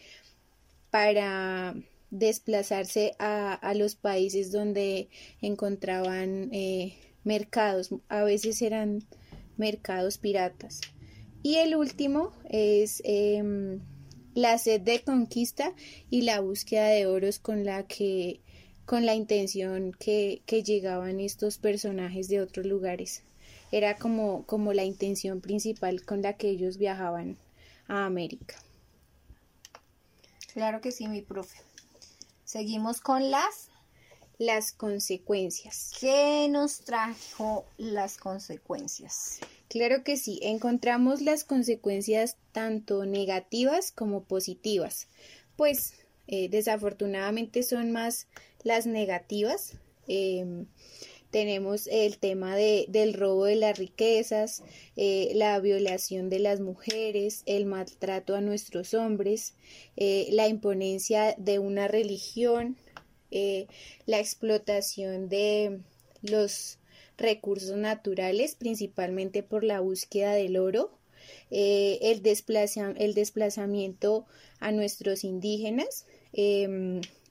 para 0.90 1.74
desplazarse 2.10 3.14
a, 3.18 3.74
los 3.74 3.96
países 3.96 4.50
donde 4.50 5.10
encontraban 5.42 6.48
eh, 6.52 6.96
mercados. 7.22 7.90
A 8.08 8.24
veces 8.24 8.62
eran 8.62 9.04
mercados 9.58 10.16
piratas. 10.16 10.80
Y 11.42 11.56
el 11.56 11.76
último 11.76 12.32
es 12.48 13.02
em, 13.04 13.80
la 14.34 14.56
sed 14.56 14.80
de 14.80 15.00
conquista 15.02 15.74
y 16.08 16.22
la 16.22 16.40
búsqueda 16.40 16.88
de 16.88 17.06
oros 17.06 17.38
con 17.38 17.64
la 17.64 17.86
que 17.86 18.40
con 18.88 19.04
la 19.04 19.14
intención 19.14 19.92
que, 19.92 20.40
llegaban 20.64 21.21
estos 21.21 21.59
personajes 21.59 22.26
de 22.28 22.40
otros 22.40 22.64
lugares. 22.64 23.23
Era 23.71 23.97
como, 23.97 24.47
como 24.47 24.73
la 24.73 24.85
intención 24.85 25.42
principal 25.42 26.07
con 26.07 26.23
la 26.23 26.33
que 26.33 26.49
ellos 26.49 26.78
viajaban 26.78 27.37
a 27.87 28.07
América. 28.07 28.54
Claro 30.54 30.80
que 30.80 30.90
sí, 30.90 31.07
mi 31.07 31.21
profe. 31.21 31.59
Seguimos 32.45 33.02
con 33.02 33.30
las 33.30 33.68
las 34.38 34.73
consecuencias. 34.73 35.92
¿Qué 36.00 36.49
nos 36.49 36.80
trajo 36.80 37.66
las 37.76 38.16
consecuencias? 38.16 39.40
Claro 39.68 40.02
que 40.02 40.16
sí, 40.16 40.38
encontramos 40.42 41.21
las 41.21 41.45
consecuencias 41.45 42.38
tanto 42.52 43.04
negativas 43.04 43.92
como 43.92 44.23
positivas, 44.23 45.09
pues 45.57 45.92
eh, 46.30 46.49
desafortunadamente 46.49 47.62
son 47.62 47.90
más 47.90 48.28
las 48.68 48.87
negativas. 48.87 49.72
Em, 50.06 50.66
tenemos 51.30 51.88
el 51.88 52.18
tema 52.18 52.56
de, 52.56 52.87
del 52.88 53.12
robo 53.14 53.44
de 53.44 53.56
las 53.56 53.76
riquezas, 53.76 54.62
eh, 54.96 55.32
la 55.34 55.58
violación 55.58 56.30
de 56.30 56.38
las 56.38 56.60
mujeres, 56.60 57.42
el 57.46 57.66
maltrato 57.66 58.37
a 58.37 58.40
nuestros 58.40 58.94
hombres, 58.94 59.54
eh, 59.96 60.28
la 60.30 60.48
imponencia 60.48 61.34
de 61.37 61.58
una 61.58 61.88
religión, 61.88 62.76
la 64.06 64.20
explotación 64.20 65.28
de 65.28 65.80
los 66.22 66.78
recursos 67.18 67.76
naturales, 67.76 68.54
principalmente 68.54 69.42
por 69.42 69.64
la 69.64 69.80
búsqueda 69.80 70.32
del 70.32 70.56
oro, 70.56 70.98
eh, 71.50 71.98
el, 72.02 72.22
el, 72.96 73.14
desplazamiento 73.14 74.26
a 74.60 74.72
nuestros 74.72 75.25
indígenas. 75.25 76.06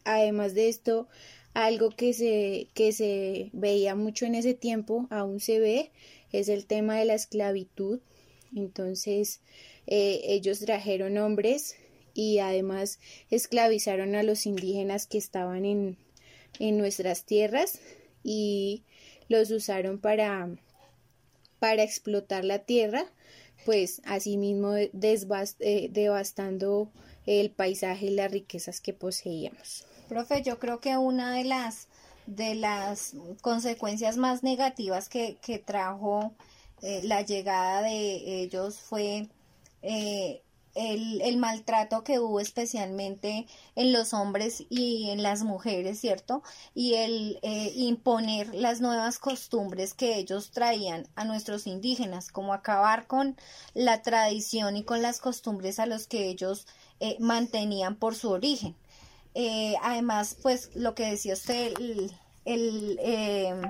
Em, 0.08 0.14
además 0.14 0.54
de 0.54 0.70
esto, 0.70 1.08
algo 1.54 1.90
que 1.90 2.14
se, 2.14 2.68
que 2.74 2.92
se 2.92 3.50
veía 3.54 3.96
mucho 3.96 4.26
en 4.26 4.36
ese 4.36 4.54
tiempo, 4.54 5.08
aún 5.10 5.40
se 5.40 5.60
ve, 5.60 5.92
es 6.32 6.50
el 6.50 6.66
tema 6.66 6.98
de 6.98 7.06
la 7.06 7.16
esclavitud. 7.16 8.00
Entonces, 8.56 9.42
eh, 9.88 10.22
ellos 10.26 10.60
trajeron 10.60 11.18
hombres 11.18 11.76
y 12.14 12.40
además 12.40 13.00
esclavizaron 13.30 14.16
a 14.16 14.24
los 14.24 14.46
indígenas 14.46 15.08
que 15.08 15.18
estaban 15.18 15.66
en, 15.66 15.98
en 16.60 16.78
nuestras 16.78 17.26
tierras 17.26 17.80
y 18.24 18.84
los 19.30 19.52
usaron 19.52 20.00
para, 20.00 20.50
para 21.60 21.84
explotar 21.84 22.46
la 22.46 22.60
tierra, 22.60 23.06
pues 23.66 24.02
asimismo 24.06 24.76
eh, 24.76 25.90
devastando 25.92 26.92
el 27.26 27.52
paisaje 27.52 28.08
y 28.08 28.10
las 28.12 28.32
riquezas 28.32 28.80
que 28.80 28.94
poseíamos. 28.94 29.86
Profe, 30.08 30.42
yo 30.42 30.60
creo 30.60 30.80
que 30.80 30.98
una 30.98 31.34
de 31.34 31.44
las 31.44 31.88
de 32.26 32.56
las 32.56 33.14
consecuencias 33.42 34.18
más 34.18 34.44
negativas 34.44 35.08
que, 35.08 35.64
trajo 35.66 36.34
eh, 36.82 37.02
la 37.04 37.22
llegada 37.22 37.82
de 37.82 38.42
ellos 38.42 38.80
fue 38.80 39.30
eh, 39.82 40.42
el, 40.78 41.38
maltrato 41.38 42.04
que 42.04 42.20
hubo 42.20 42.40
especialmente 42.40 43.48
en 43.76 43.92
los 43.92 44.14
hombres 44.14 44.64
y 44.70 45.10
en 45.10 45.24
las 45.24 45.44
mujeres, 45.44 46.00
¿cierto? 46.00 46.44
Y 46.76 46.94
el 46.96 47.40
eh, 47.42 47.72
imponer 47.76 48.54
las 48.54 48.80
nuevas 48.80 49.18
costumbres 49.18 49.94
que 49.94 50.18
ellos 50.18 50.52
traían 50.52 51.08
a 51.16 51.26
nuestros 51.26 51.66
indígenas, 51.66 52.32
como 52.32 52.54
acabar 52.54 53.08
con 53.08 53.36
la 53.74 54.02
tradición 54.04 54.78
y 54.78 54.84
con 54.84 55.02
las 55.02 55.20
costumbres 55.20 55.80
a 55.80 55.88
los 55.88 56.08
que 56.08 56.30
ellos 56.30 56.68
eh, 57.00 57.18
mantenían 57.20 57.96
por 57.96 58.16
su 58.16 58.30
origen. 58.30 58.76
Eh, 59.40 59.76
además, 59.84 60.36
pues 60.42 60.72
lo 60.74 60.96
que 60.96 61.06
decía 61.06 61.36
usted, 61.36 61.72
el, 62.44 62.98
em, 63.00 63.62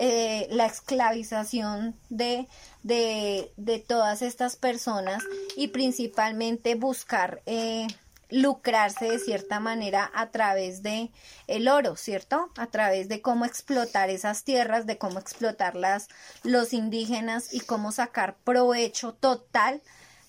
eh, 0.00 0.48
la 0.50 0.66
esclavización 0.66 1.94
de, 2.08 2.48
de, 2.82 3.84
todas 3.86 4.22
estas 4.22 4.56
personas 4.56 5.22
y 5.56 5.68
principalmente 5.68 6.74
buscar 6.74 7.42
eh, 7.46 7.86
lucrarse 8.28 9.04
de 9.04 9.20
cierta 9.20 9.60
manera 9.60 10.10
a 10.14 10.32
través 10.32 10.82
de 10.82 11.12
el 11.46 11.68
oro, 11.68 11.94
¿cierto? 11.94 12.50
A 12.56 12.66
través 12.66 13.08
de 13.08 13.22
cómo 13.22 13.44
explotar 13.44 14.10
esas 14.10 14.42
tierras, 14.42 14.84
de 14.84 14.98
cómo 14.98 15.20
explotarlas 15.20 16.08
los 16.42 16.72
indígenas 16.72 17.54
y 17.54 17.60
cómo 17.60 17.92
sacar 17.92 18.34
provecho 18.42 19.14
total 19.14 19.80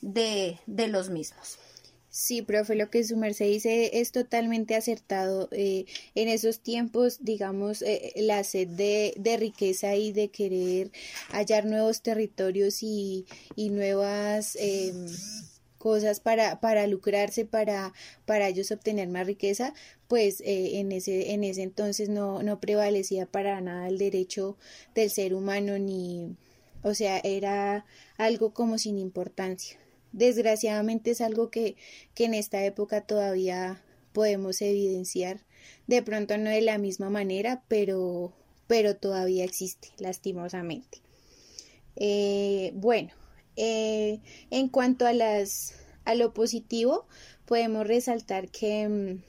de, 0.01 0.59
de 0.67 0.87
los 0.89 1.09
mismos. 1.09 1.57
Sí, 2.11 2.41
profe, 2.41 2.75
lo 2.75 2.89
que 2.89 3.03
su 3.03 3.17
merced 3.17 3.45
dice 3.45 3.99
es 3.99 4.11
totalmente 4.11 4.75
acertado. 4.75 5.47
Eh, 5.51 5.85
en 6.15 6.27
esos 6.27 6.59
tiempos, 6.59 7.19
digamos, 7.23 7.83
eh, 7.83 8.13
la 8.15 8.43
sed 8.43 8.67
de, 8.67 9.37
riqueza 9.37 9.95
y 9.95 10.11
de 10.11 10.29
querer 10.29 10.91
hallar 11.29 11.65
nuevos 11.65 12.01
territorios 12.01 12.81
y, 12.81 13.27
y 13.55 13.69
nuevas 13.69 14.57
em, 14.59 15.05
cosas 15.77 16.19
para, 16.19 16.59
para 16.59 16.87
lucrarse, 16.87 17.45
para, 17.45 17.93
para 18.25 18.47
ellos 18.47 18.71
obtener 18.71 19.07
más 19.07 19.27
riqueza, 19.27 19.75
pues 20.07 20.41
eh, 20.41 20.79
en, 20.79 20.91
ese, 20.91 21.33
en 21.33 21.43
ese 21.43 21.61
entonces 21.61 22.09
no, 22.09 22.41
no 22.41 22.59
prevalecía 22.59 23.27
para 23.27 23.61
nada 23.61 23.87
el 23.87 23.99
derecho 23.99 24.57
del 24.95 25.11
ser 25.11 25.35
humano 25.35 25.77
ni, 25.77 26.35
o 26.81 26.95
sea, 26.95 27.19
era 27.19 27.85
algo 28.17 28.51
como 28.53 28.79
sin 28.79 28.97
importancia. 28.97 29.79
Desgraciadamente 30.11 31.11
es 31.11 31.21
algo 31.21 31.49
que, 31.49 31.75
que 32.15 32.25
en 32.25 32.33
esta 32.33 32.63
época 32.65 33.01
todavía 33.01 33.81
podemos 34.13 34.61
evidenciar, 34.61 35.41
de 35.87 36.01
pronto 36.01 36.37
no 36.37 36.49
de 36.49 36.61
la 36.61 36.77
misma 36.77 37.09
manera, 37.09 37.63
pero, 37.67 38.33
pero 38.67 38.95
todavía 38.95 39.43
existe, 39.43 39.89
lastimosamente. 39.97 40.99
Eh, 41.95 42.71
bueno, 42.75 43.11
eh, 43.55 44.19
en 44.51 44.69
cuanto 44.69 45.05
a 45.05 45.13
las 45.13 45.73
a 46.05 46.15
lo 46.15 46.33
positivo, 46.33 47.05
podemos 47.45 47.85
resaltar 47.85 48.49
que 48.49 48.87
mm, 48.87 49.28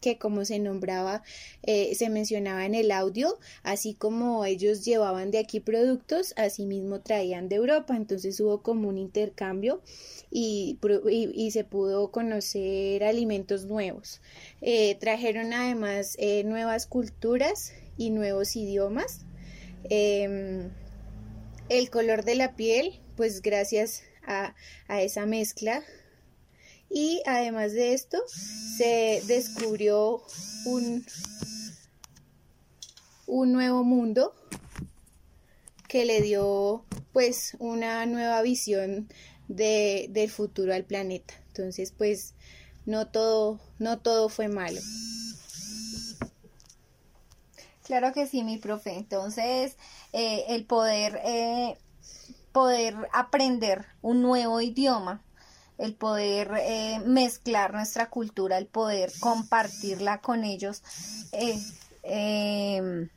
que 0.00 0.18
como 0.18 0.44
se 0.44 0.58
nombraba, 0.58 1.22
eh, 1.62 1.94
se 1.94 2.08
mencionaba 2.08 2.64
en 2.64 2.74
el 2.74 2.90
audio, 2.90 3.38
así 3.62 3.94
como 3.94 4.44
ellos 4.44 4.84
llevaban 4.84 5.30
de 5.30 5.38
aquí 5.38 5.60
productos, 5.60 6.32
asimismo 6.36 7.00
traían 7.00 7.48
de 7.48 7.56
Europa, 7.56 7.96
entonces 7.96 8.40
hubo 8.40 8.62
como 8.62 8.88
un 8.88 8.98
intercambio 8.98 9.82
y, 10.30 10.78
y, 11.08 11.50
se 11.50 11.64
pudo 11.64 12.10
conocer 12.10 13.04
alimentos 13.04 13.64
nuevos. 13.64 14.20
Eh, 14.60 14.96
trajeron 15.00 15.52
además 15.52 16.16
eh, 16.18 16.44
nuevas 16.44 16.86
culturas 16.86 17.72
y 17.96 18.10
nuevos 18.10 18.56
idiomas. 18.56 19.20
Em, 19.84 20.70
el 21.68 21.90
color 21.90 22.24
de 22.24 22.36
la 22.36 22.56
piel, 22.56 23.00
pues 23.16 23.42
gracias 23.42 24.02
a, 24.24 24.54
a 24.88 25.02
esa 25.02 25.26
mezcla 25.26 25.82
y 26.90 27.22
además 27.24 27.72
de 27.72 27.94
esto 27.94 28.18
se 28.28 29.22
descubrió 29.26 30.22
un, 30.66 31.06
un 33.26 33.52
nuevo 33.52 33.84
mundo 33.84 34.34
que 35.88 36.04
le 36.04 36.20
dio 36.20 36.84
pues 37.12 37.56
una 37.58 38.04
nueva 38.06 38.42
visión 38.42 39.08
de, 39.48 40.08
del 40.10 40.30
futuro 40.30 40.74
al 40.74 40.84
planeta. 40.84 41.34
Entonces 41.48 41.92
pues 41.96 42.34
no 42.86 43.06
todo, 43.06 43.60
no 43.78 43.98
todo 44.00 44.28
fue 44.28 44.48
malo. 44.48 44.80
Claro 47.84 48.12
que 48.12 48.28
sí, 48.28 48.44
mi 48.44 48.56
profe. 48.56 48.94
Entonces, 48.94 49.76
eh, 50.12 50.44
el 50.50 50.64
poder, 50.64 51.20
eh, 51.24 51.76
poder 52.52 52.94
aprender 53.12 53.84
un 54.00 54.22
nuevo 54.22 54.60
idioma 54.60 55.24
el 55.80 55.94
poder 55.94 56.52
eh, 56.58 57.00
mezclar 57.06 57.72
nuestra 57.72 58.10
cultura, 58.10 58.58
el 58.58 58.66
poder 58.66 59.10
compartirla 59.18 60.20
con 60.20 60.44
ellos. 60.44 60.82
Eh, 61.32 61.58
em, 62.02 63.08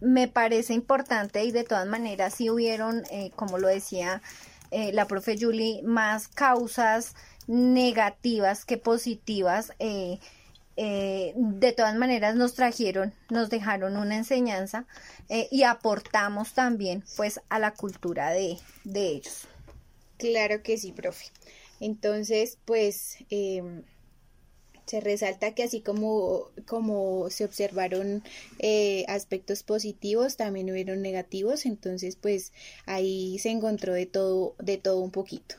me 0.00 0.26
parece 0.26 0.74
importante 0.74 1.44
y 1.44 1.52
de 1.52 1.62
todas 1.62 1.86
maneras 1.86 2.34
si 2.34 2.50
hubieron, 2.50 3.04
eh, 3.10 3.30
como 3.36 3.58
lo 3.58 3.68
decía 3.68 4.20
la 4.72 5.06
profe 5.06 5.36
Julie, 5.38 5.82
más 5.82 6.28
causas 6.28 7.14
negativas 7.46 8.64
que 8.64 8.78
positivas. 8.78 9.72
de 9.78 11.74
todas 11.76 11.94
maneras 11.96 12.36
nos 12.36 12.54
trajeron, 12.54 13.12
nos 13.28 13.50
dejaron 13.50 13.98
una 13.98 14.16
enseñanza 14.16 14.86
y 15.28 15.64
aportamos 15.64 16.54
también 16.54 17.04
pues 17.16 17.38
a 17.50 17.58
la 17.58 17.72
cultura 17.74 18.30
de, 18.30 18.58
de 18.84 19.08
ellos. 19.08 19.46
Claro 20.16 20.62
que 20.62 20.78
sí, 20.78 20.92
profe. 20.92 21.26
Entonces, 21.80 22.56
pues 22.64 23.18
em, 23.30 23.82
se 24.86 25.00
resalta 25.00 25.54
que 25.54 25.62
así 25.64 25.80
como, 25.80 26.50
como 26.66 27.30
se 27.30 27.44
observaron 27.44 28.22
eh, 28.58 29.04
aspectos 29.08 29.62
positivos, 29.64 30.36
también 30.36 30.70
hubieron 30.70 31.02
negativos, 31.02 31.66
entonces 31.66 32.16
pues 32.16 32.52
ahí 32.86 33.38
se 33.38 33.50
encontró 33.50 33.92
de 33.94 34.06
todo, 34.06 34.54
de 34.58 34.78
todo 34.78 35.00
un 35.00 35.10
poquito. 35.10 35.56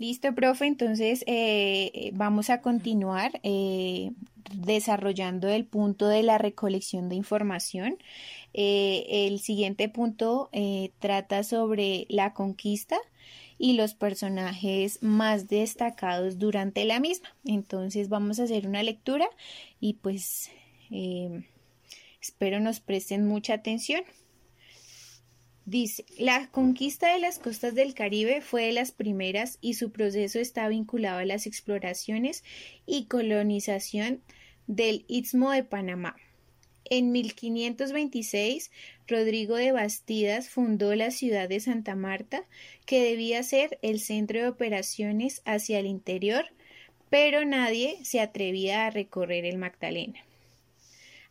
Listo, 0.00 0.34
profe, 0.34 0.64
entonces 0.64 1.24
eh, 1.26 2.10
vamos 2.14 2.48
a 2.48 2.62
continuar 2.62 3.38
eh, 3.42 4.12
desarrollando 4.54 5.46
el 5.50 5.66
punto 5.66 6.08
de 6.08 6.22
la 6.22 6.38
recolección 6.38 7.10
de 7.10 7.16
información. 7.16 7.98
Eh, 8.54 9.04
el 9.26 9.40
siguiente 9.40 9.90
punto 9.90 10.48
eh, 10.52 10.92
trata 11.00 11.42
sobre 11.42 12.06
la 12.08 12.32
conquista 12.32 12.96
y 13.58 13.74
los 13.74 13.92
personajes 13.92 15.02
más 15.02 15.48
destacados 15.48 16.38
durante 16.38 16.86
la 16.86 16.98
misma. 16.98 17.36
Entonces 17.44 18.08
vamos 18.08 18.40
a 18.40 18.44
hacer 18.44 18.66
una 18.66 18.82
lectura 18.82 19.28
y 19.80 19.98
pues 20.00 20.50
eh, 20.90 21.44
espero 22.22 22.58
nos 22.58 22.80
presten 22.80 23.28
mucha 23.28 23.52
atención. 23.52 24.02
Dice, 25.70 26.04
la 26.18 26.48
conquista 26.48 27.12
de 27.12 27.20
las 27.20 27.38
costas 27.38 27.76
del 27.76 27.94
Caribe 27.94 28.40
fue 28.40 28.64
de 28.64 28.72
las 28.72 28.90
primeras 28.90 29.56
y 29.60 29.74
su 29.74 29.92
proceso 29.92 30.40
está 30.40 30.66
vinculado 30.66 31.20
a 31.20 31.24
las 31.24 31.46
exploraciones 31.46 32.42
y 32.86 33.04
colonización 33.04 34.20
del 34.66 35.04
Istmo 35.06 35.52
de 35.52 35.62
Panamá. 35.62 36.16
En 36.86 37.12
1526, 37.12 38.72
Rodrigo 39.06 39.54
de 39.54 39.70
Bastidas 39.70 40.48
fundó 40.48 40.92
la 40.96 41.12
ciudad 41.12 41.48
de 41.48 41.60
Santa 41.60 41.94
Marta, 41.94 42.42
que 42.84 43.04
debía 43.04 43.40
ser 43.44 43.78
el 43.80 44.00
centro 44.00 44.40
de 44.40 44.48
operaciones 44.48 45.40
hacia 45.44 45.78
el 45.78 45.86
interior, 45.86 46.46
pero 47.10 47.44
nadie 47.44 48.04
se 48.04 48.18
atrevía 48.18 48.86
a 48.86 48.90
recorrer 48.90 49.44
el 49.44 49.56
Magdalena. 49.56 50.18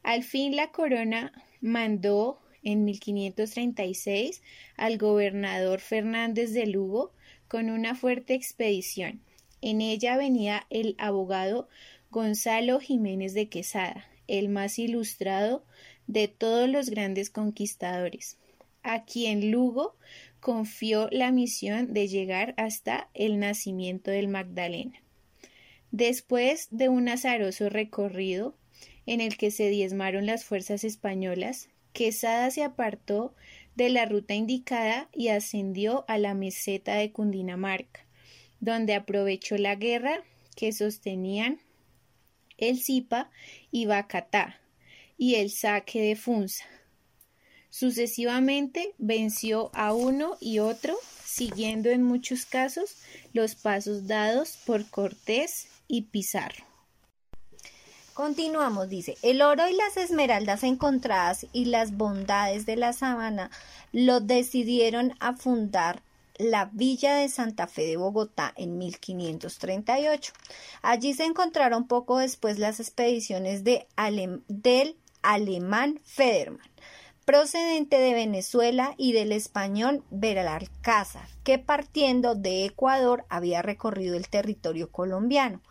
Al 0.01 0.23
fin 0.23 0.55
la 0.55 0.71
corona 0.71 1.33
mandó 1.59 2.39
en 2.63 2.85
1536 2.85 4.41
al 4.75 4.97
gobernador 4.97 5.79
Fernández 5.79 6.53
de 6.53 6.67
Lugo 6.67 7.13
con 7.47 7.69
una 7.69 7.95
fuerte 7.95 8.33
expedición. 8.33 9.21
En 9.61 9.81
ella 9.81 10.17
venía 10.17 10.65
el 10.69 10.95
abogado 10.97 11.67
Gonzalo 12.11 12.79
Jiménez 12.79 13.33
de 13.33 13.49
Quesada, 13.49 14.07
el 14.27 14.49
más 14.49 14.79
ilustrado 14.79 15.63
de 16.07 16.27
todos 16.27 16.69
los 16.69 16.89
grandes 16.89 17.29
conquistadores, 17.29 18.37
a 18.83 19.03
quien 19.03 19.51
Lugo 19.51 19.95
confió 20.39 21.07
la 21.11 21.31
misión 21.31 21.93
de 21.93 22.07
llegar 22.07 22.53
hasta 22.57 23.09
el 23.13 23.39
nacimiento 23.39 24.11
del 24.11 24.27
Magdalena. 24.27 25.01
Después 25.91 26.67
de 26.71 26.87
un 26.87 27.09
azaroso 27.09 27.69
recorrido 27.69 28.55
en 29.05 29.21
el 29.21 29.37
que 29.37 29.51
se 29.51 29.69
diezmaron 29.69 30.25
las 30.25 30.45
fuerzas 30.45 30.83
españolas, 30.83 31.69
Quesada 31.93 32.51
se 32.51 32.63
apartó 32.63 33.33
de 33.75 33.89
la 33.89 34.05
ruta 34.05 34.33
indicada 34.33 35.09
y 35.13 35.29
ascendió 35.29 36.05
a 36.07 36.17
la 36.17 36.33
meseta 36.33 36.95
de 36.95 37.11
Cundinamarca, 37.11 38.05
donde 38.59 38.93
aprovechó 38.93 39.57
la 39.57 39.75
guerra 39.75 40.23
que 40.55 40.71
sostenían 40.71 41.59
el 42.57 42.81
Zipa 42.81 43.31
y 43.71 43.85
Bacatá 43.85 44.59
y 45.17 45.35
el 45.35 45.49
saque 45.49 46.01
de 46.01 46.15
Funza. 46.15 46.65
Sucesivamente 47.69 48.93
venció 48.97 49.69
a 49.73 49.93
uno 49.93 50.37
y 50.39 50.59
otro, 50.59 50.97
siguiendo 51.23 51.89
en 51.89 52.03
muchos 52.03 52.45
casos 52.45 52.97
los 53.33 53.55
pasos 53.55 54.07
dados 54.07 54.57
por 54.65 54.89
Cortés 54.89 55.67
y 55.87 56.03
Pizarro. 56.03 56.68
Continuamos, 58.19 58.89
dice, 58.89 59.17
el 59.21 59.41
oro 59.41 59.69
y 59.69 59.73
las 59.77 59.95
esmeraldas 59.95 60.63
encontradas 60.63 61.47
y 61.53 61.63
las 61.63 61.95
bondades 61.95 62.65
de 62.65 62.75
la 62.75 62.91
sabana 62.91 63.49
lo 63.93 64.19
decidieron 64.19 65.13
a 65.21 65.37
fundar 65.37 66.01
la 66.37 66.69
villa 66.73 67.15
de 67.15 67.29
Santa 67.29 67.65
Fe 67.65 67.85
de 67.85 67.95
Bogotá 67.95 68.53
en 68.57 68.77
1538. 68.77 70.33
Allí 70.81 71.13
se 71.13 71.23
encontraron 71.23 71.87
poco 71.87 72.17
después 72.17 72.59
las 72.59 72.81
expediciones 72.81 73.63
de 73.63 73.87
del 74.49 74.97
alemán 75.21 76.01
Federman, 76.03 76.69
procedente 77.23 77.99
de 77.99 78.13
Venezuela 78.15 78.95
y 78.97 79.13
del 79.13 79.31
español 79.31 80.03
Belalcázar, 80.11 81.29
que 81.45 81.57
partiendo 81.57 82.35
de 82.35 82.65
Ecuador 82.65 83.23
había 83.29 83.61
recorrido 83.61 84.17
el 84.17 84.27
territorio 84.27 84.91
colombiano 84.91 85.61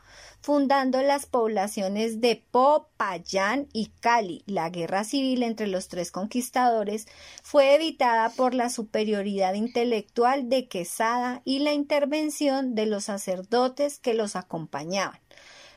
fundando 0.41 1.03
las 1.03 1.27
poblaciones 1.27 2.21
de 2.21 2.43
Popayán 2.51 3.69
y 3.73 3.87
Cali. 4.01 4.43
La 4.47 4.71
guerra 4.71 5.05
civil 5.05 5.43
entre 5.43 5.67
los 5.67 5.89
tres 5.89 6.11
conquistadores 6.13 7.07
fue 7.43 7.75
evitada 7.75 8.31
por 8.31 8.55
la 8.55 8.71
superioridad 8.71 9.55
intelectual 9.55 10.49
de 10.49 10.69
Quesada 10.69 11.43
y 11.45 11.61
la 11.61 11.73
intervención 11.73 12.75
de 12.75 12.87
los 12.87 13.05
sacerdotes 13.05 13.99
que 13.99 14.15
los 14.15 14.37
acompañaban. 14.37 15.21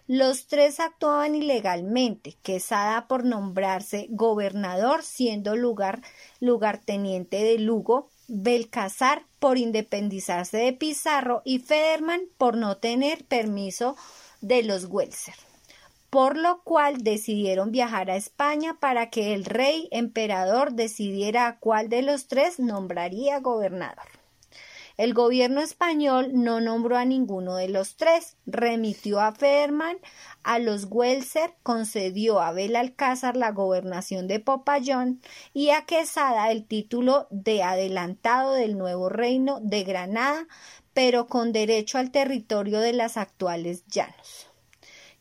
Los 0.07 0.47
tres 0.47 0.79
actuaban 0.79 1.35
ilegalmente, 1.35 2.37
Quesada 2.41 3.07
por 3.07 3.23
nombrarse 3.23 4.07
gobernador 4.09 5.03
siendo 5.03 5.55
lugar 5.55 6.01
lugarteniente 6.39 7.43
de 7.43 7.59
Lugo, 7.59 8.09
Belcazar 8.27 9.25
por 9.39 9.57
independizarse 9.57 10.57
de 10.57 10.73
Pizarro 10.73 11.41
y 11.45 11.59
Federman 11.59 12.21
por 12.37 12.57
no 12.57 12.77
tener 12.77 13.25
permiso 13.25 13.95
de 14.41 14.63
los 14.63 14.85
Welser, 14.85 15.35
por 16.09 16.37
lo 16.37 16.61
cual 16.63 17.03
decidieron 17.03 17.71
viajar 17.71 18.11
a 18.11 18.15
España 18.15 18.77
para 18.79 19.09
que 19.09 19.33
el 19.33 19.45
rey 19.45 19.87
emperador 19.91 20.73
decidiera 20.73 21.47
a 21.47 21.59
cuál 21.59 21.89
de 21.89 22.01
los 22.01 22.27
tres 22.27 22.59
nombraría 22.59 23.39
gobernador. 23.39 24.21
El 24.97 25.13
gobierno 25.13 25.61
español 25.61 26.29
no 26.33 26.61
nombró 26.61 26.97
a 26.97 27.05
ninguno 27.05 27.55
de 27.55 27.69
los 27.69 27.95
tres, 27.95 28.37
remitió 28.45 29.19
a 29.19 29.31
Federman 29.31 29.97
a 30.43 30.59
los 30.59 30.85
Welser, 30.91 31.55
concedió 31.63 32.39
a 32.39 32.51
Belalcázar 32.51 33.37
la 33.37 33.51
gobernación 33.51 34.27
de 34.27 34.39
Popayón 34.39 35.21
y 35.53 35.69
a 35.69 35.85
Quesada 35.85 36.51
el 36.51 36.65
título 36.65 37.25
de 37.31 37.63
adelantado 37.63 38.53
del 38.53 38.77
nuevo 38.77 39.09
reino 39.09 39.59
de 39.61 39.83
Granada, 39.83 40.45
pero 40.93 41.27
con 41.27 41.51
derecho 41.51 41.97
al 41.97 42.11
territorio 42.11 42.79
de 42.79 42.93
las 42.93 43.17
actuales 43.17 43.85
llanos. 43.87 44.47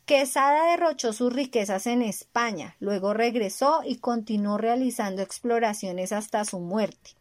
Quesada 0.05 0.71
derrochó 0.71 1.13
sus 1.13 1.31
riquezas 1.31 1.87
en 1.87 2.01
España, 2.01 2.75
luego 2.79 3.13
regresó 3.13 3.81
y 3.85 3.97
continuó 3.97 4.57
realizando 4.57 5.21
exploraciones 5.21 6.11
hasta 6.11 6.43
su 6.43 6.59
muerte. 6.59 7.11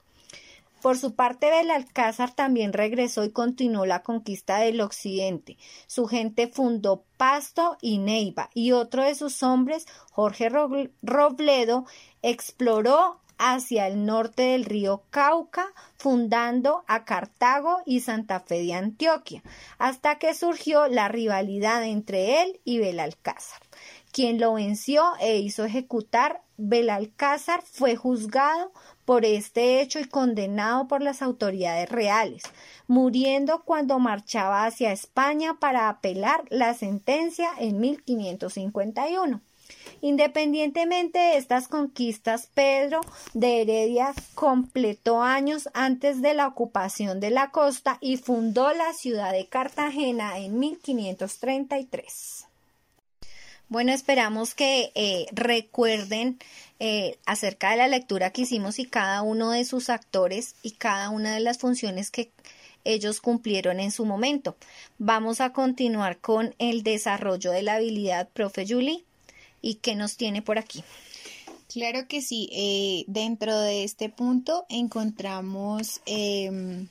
Por 0.82 0.96
su 0.96 1.14
parte, 1.14 1.50
Belalcázar 1.50 2.34
también 2.34 2.72
regresó 2.72 3.24
y 3.24 3.30
continuó 3.30 3.84
la 3.84 4.02
conquista 4.02 4.58
del 4.60 4.80
occidente. 4.80 5.58
Su 5.86 6.06
gente 6.06 6.48
fundó 6.48 7.04
Pasto 7.18 7.76
y 7.82 7.98
Neiva, 7.98 8.48
y 8.54 8.72
otro 8.72 9.04
de 9.04 9.14
sus 9.14 9.42
hombres, 9.42 9.86
Jorge 10.10 10.48
Robledo, 10.48 11.84
exploró 12.22 13.20
hacia 13.40 13.86
el 13.86 14.04
norte 14.04 14.42
del 14.42 14.66
río 14.66 15.02
Cauca, 15.08 15.72
fundando 15.96 16.84
a 16.86 17.06
Cartago 17.06 17.78
y 17.86 18.00
Santa 18.00 18.40
Fe 18.40 18.62
de 18.62 18.74
Antioquia, 18.74 19.42
hasta 19.78 20.18
que 20.18 20.34
surgió 20.34 20.88
la 20.88 21.08
rivalidad 21.08 21.82
entre 21.84 22.42
él 22.42 22.60
y 22.64 22.78
Belalcázar. 22.78 23.62
Quien 24.12 24.38
lo 24.38 24.54
venció 24.54 25.04
e 25.20 25.38
hizo 25.38 25.64
ejecutar, 25.64 26.42
Belalcázar 26.58 27.62
fue 27.62 27.96
juzgado 27.96 28.72
por 29.06 29.24
este 29.24 29.80
hecho 29.80 29.98
y 30.00 30.04
condenado 30.04 30.86
por 30.86 31.00
las 31.00 31.22
autoridades 31.22 31.88
reales, 31.88 32.42
muriendo 32.86 33.62
cuando 33.64 33.98
marchaba 33.98 34.66
hacia 34.66 34.92
España 34.92 35.58
para 35.58 35.88
apelar 35.88 36.44
la 36.50 36.74
sentencia 36.74 37.50
en 37.58 37.80
1551. 37.80 39.40
Independientemente 40.02 41.18
de 41.18 41.36
estas 41.36 41.68
conquistas, 41.68 42.48
Pedro 42.54 43.02
de 43.34 43.60
Heredia 43.60 44.14
completó 44.34 45.22
años 45.22 45.68
antes 45.74 46.22
de 46.22 46.32
la 46.32 46.46
ocupación 46.46 47.20
de 47.20 47.30
la 47.30 47.50
costa 47.50 47.98
y 48.00 48.16
fundó 48.16 48.72
la 48.72 48.94
ciudad 48.94 49.32
de 49.32 49.46
Cartagena 49.46 50.38
en 50.38 50.58
1533. 50.58 52.46
Bueno, 53.68 53.92
esperamos 53.92 54.54
que 54.54 54.90
eh, 54.94 55.26
recuerden 55.32 56.38
eh, 56.80 57.18
acerca 57.26 57.70
de 57.70 57.76
la 57.76 57.86
lectura 57.86 58.30
que 58.30 58.42
hicimos 58.42 58.78
y 58.78 58.86
cada 58.86 59.22
uno 59.22 59.50
de 59.50 59.64
sus 59.64 59.90
actores 59.90 60.56
y 60.62 60.72
cada 60.72 61.10
una 61.10 61.34
de 61.34 61.40
las 61.40 61.58
funciones 61.58 62.10
que 62.10 62.32
ellos 62.84 63.20
cumplieron 63.20 63.78
en 63.78 63.92
su 63.92 64.06
momento. 64.06 64.56
Vamos 64.98 65.42
a 65.42 65.52
continuar 65.52 66.18
con 66.18 66.54
el 66.58 66.82
desarrollo 66.82 67.52
de 67.52 67.62
la 67.62 67.74
habilidad, 67.74 68.28
profe 68.30 68.66
Julie 68.66 69.04
y 69.62 69.76
qué 69.76 69.94
nos 69.94 70.16
tiene 70.16 70.42
por 70.42 70.58
aquí. 70.58 70.82
Claro 71.72 72.08
que 72.08 72.20
sí. 72.20 72.48
Eh, 72.52 73.04
dentro 73.06 73.56
de 73.58 73.84
este 73.84 74.08
punto 74.08 74.66
encontramos 74.68 76.00
em, 76.04 76.88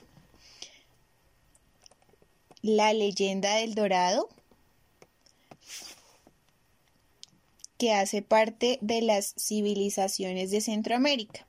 la 2.61 2.93
leyenda 2.93 3.55
del 3.55 3.75
dorado, 3.75 4.29
que 7.77 7.93
hace 7.93 8.21
parte 8.21 8.77
de 8.81 9.01
las 9.01 9.33
civilizaciones 9.37 10.51
de 10.51 10.61
Centroamérica. 10.61 11.45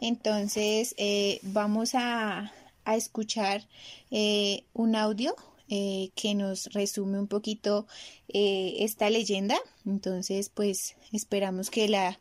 Entonces, 0.00 0.94
eh, 0.98 1.38
vamos 1.42 1.94
a, 1.94 2.52
escuchar 2.84 3.68
eh, 4.10 4.64
un 4.72 4.96
audio 4.96 5.36
eh, 5.68 6.10
que 6.14 6.34
nos 6.34 6.66
resume 6.72 7.18
un 7.18 7.28
poquito 7.28 7.86
eh, 8.28 8.76
esta 8.80 9.10
leyenda. 9.10 9.58
Entonces, 9.86 10.48
pues 10.48 10.96
esperamos 11.12 11.70
que 11.70 11.88
la, 11.88 12.20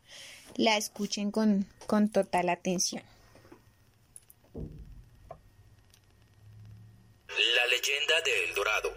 la 0.55 0.77
escuchen 0.77 1.31
con, 1.31 1.67
con 1.87 2.09
total 2.09 2.49
atención. 2.49 3.03
La 7.27 7.65
leyenda 7.67 8.21
de 8.25 8.43
El 8.45 8.53
Dorado 8.53 8.93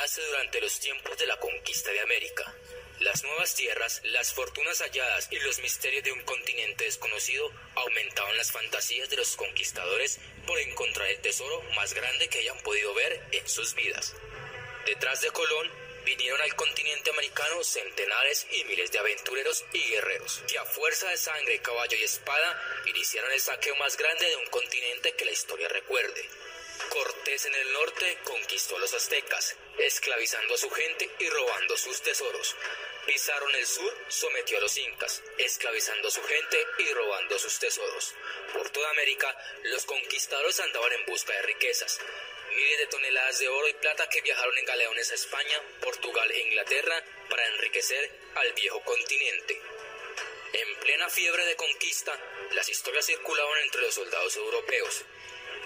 nace 0.00 0.20
durante 0.30 0.60
los 0.60 0.78
tiempos 0.78 1.16
de 1.18 1.26
la 1.26 1.38
conquista 1.38 1.90
de 1.90 2.00
América. 2.00 2.54
Las 3.04 3.24
nuevas 3.24 3.56
tierras, 3.56 4.00
las 4.04 4.32
fortunas 4.32 4.80
halladas 4.80 5.26
y 5.32 5.40
los 5.40 5.58
misterios 5.58 6.04
de 6.04 6.12
un 6.12 6.22
continente 6.22 6.84
desconocido 6.84 7.50
aumentaban 7.74 8.36
las 8.36 8.52
fantasías 8.52 9.10
de 9.10 9.16
los 9.16 9.34
conquistadores 9.34 10.20
por 10.46 10.56
encontrar 10.60 11.08
el 11.08 11.20
tesoro 11.20 11.62
más 11.74 11.94
grande 11.94 12.28
que 12.28 12.38
hayan 12.38 12.60
podido 12.60 12.94
ver 12.94 13.20
en 13.32 13.48
sus 13.48 13.74
vidas. 13.74 14.14
Detrás 14.86 15.20
de 15.20 15.30
Colón 15.30 15.68
vinieron 16.04 16.40
al 16.42 16.54
continente 16.54 17.10
americano 17.10 17.64
centenares 17.64 18.46
y 18.52 18.64
miles 18.64 18.92
de 18.92 19.00
aventureros 19.00 19.64
y 19.72 19.80
guerreros, 19.80 20.42
que 20.46 20.58
a 20.58 20.64
fuerza 20.64 21.08
de 21.08 21.16
sangre, 21.16 21.60
caballo 21.60 21.96
y 21.96 22.04
espada 22.04 22.82
iniciaron 22.86 23.32
el 23.32 23.40
saqueo 23.40 23.74
más 23.76 23.96
grande 23.96 24.26
de 24.26 24.36
un 24.36 24.46
continente 24.46 25.12
que 25.16 25.24
la 25.24 25.32
historia 25.32 25.68
recuerde. 25.68 26.28
Cortés 26.88 27.46
en 27.46 27.54
el 27.54 27.72
norte 27.72 28.18
conquistó 28.24 28.76
a 28.76 28.80
los 28.80 28.94
aztecas, 28.94 29.56
esclavizando 29.78 30.54
a 30.54 30.58
su 30.58 30.70
gente 30.70 31.10
y 31.18 31.28
robando 31.28 31.76
sus 31.76 32.00
tesoros. 32.02 32.54
Pizarro 33.06 33.48
en 33.48 33.56
el 33.56 33.66
sur 33.66 33.92
sometió 34.06 34.58
a 34.58 34.60
los 34.60 34.78
incas, 34.78 35.22
esclavizando 35.36 36.06
a 36.06 36.10
su 36.10 36.22
gente 36.22 36.66
y 36.78 36.92
robando 36.92 37.36
sus 37.36 37.58
tesoros. 37.58 38.14
Por 38.52 38.70
toda 38.70 38.90
América, 38.90 39.36
los 39.64 39.84
conquistadores 39.84 40.60
andaban 40.60 40.92
en 40.92 41.06
busca 41.06 41.32
de 41.32 41.42
riquezas. 41.42 41.98
Miles 42.54 42.78
de 42.78 42.86
toneladas 42.86 43.38
de 43.40 43.48
oro 43.48 43.66
y 43.66 43.74
plata 43.74 44.08
que 44.08 44.20
viajaron 44.20 44.56
en 44.56 44.66
galeones 44.66 45.10
a 45.10 45.14
España, 45.14 45.60
Portugal 45.80 46.30
e 46.30 46.40
Inglaterra 46.42 47.04
para 47.28 47.46
enriquecer 47.48 48.08
al 48.36 48.52
viejo 48.52 48.80
continente. 48.82 49.60
En 50.52 50.76
plena 50.76 51.08
fiebre 51.08 51.44
de 51.44 51.56
conquista, 51.56 52.16
las 52.52 52.68
historias 52.68 53.06
circulaban 53.06 53.58
entre 53.62 53.82
los 53.82 53.94
soldados 53.94 54.36
europeos. 54.36 55.02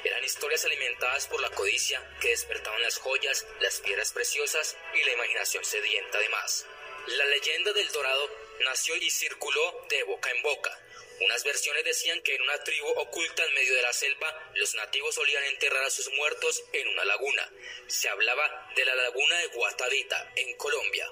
Eran 0.05 0.25
historias 0.25 0.65
alimentadas 0.65 1.27
por 1.27 1.41
la 1.41 1.51
codicia 1.51 2.03
que 2.21 2.29
despertaban 2.29 2.81
las 2.81 2.97
joyas, 2.97 3.47
las 3.61 3.81
piedras 3.81 4.13
preciosas 4.13 4.77
y 4.95 5.05
la 5.05 5.13
imaginación 5.13 5.65
sedienta 5.65 6.19
de 6.19 6.29
más. 6.31 6.67
La 7.07 7.25
leyenda 7.27 7.73
del 7.73 7.89
Dorado 7.93 8.29
nació 8.65 8.97
y 8.97 9.09
circuló 9.11 9.87
de 9.89 10.03
boca 10.03 10.29
en 10.31 10.43
boca. 10.43 10.77
Unas 11.21 11.45
versiones 11.45 11.85
decían 11.85 12.21
que 12.23 12.35
en 12.35 12.43
una 12.43 12.63
tribu 12.65 12.89
oculta 12.89 13.45
en 13.45 13.55
medio 13.55 13.75
de 13.75 13.83
la 13.83 13.93
selva, 13.93 14.51
los 14.55 14.75
nativos 14.75 15.15
solían 15.15 15.45
enterrar 15.45 15.85
a 15.85 15.91
sus 15.91 16.11
muertos 16.15 16.65
en 16.73 16.89
una 16.89 17.05
laguna. 17.05 17.49
Se 17.87 18.09
hablaba 18.09 18.73
de 18.75 18.85
la 18.85 18.97
laguna 18.97 19.39
de 19.39 19.47
Guatavita, 19.47 20.33
en 20.35 20.57
Colombia. 20.57 21.09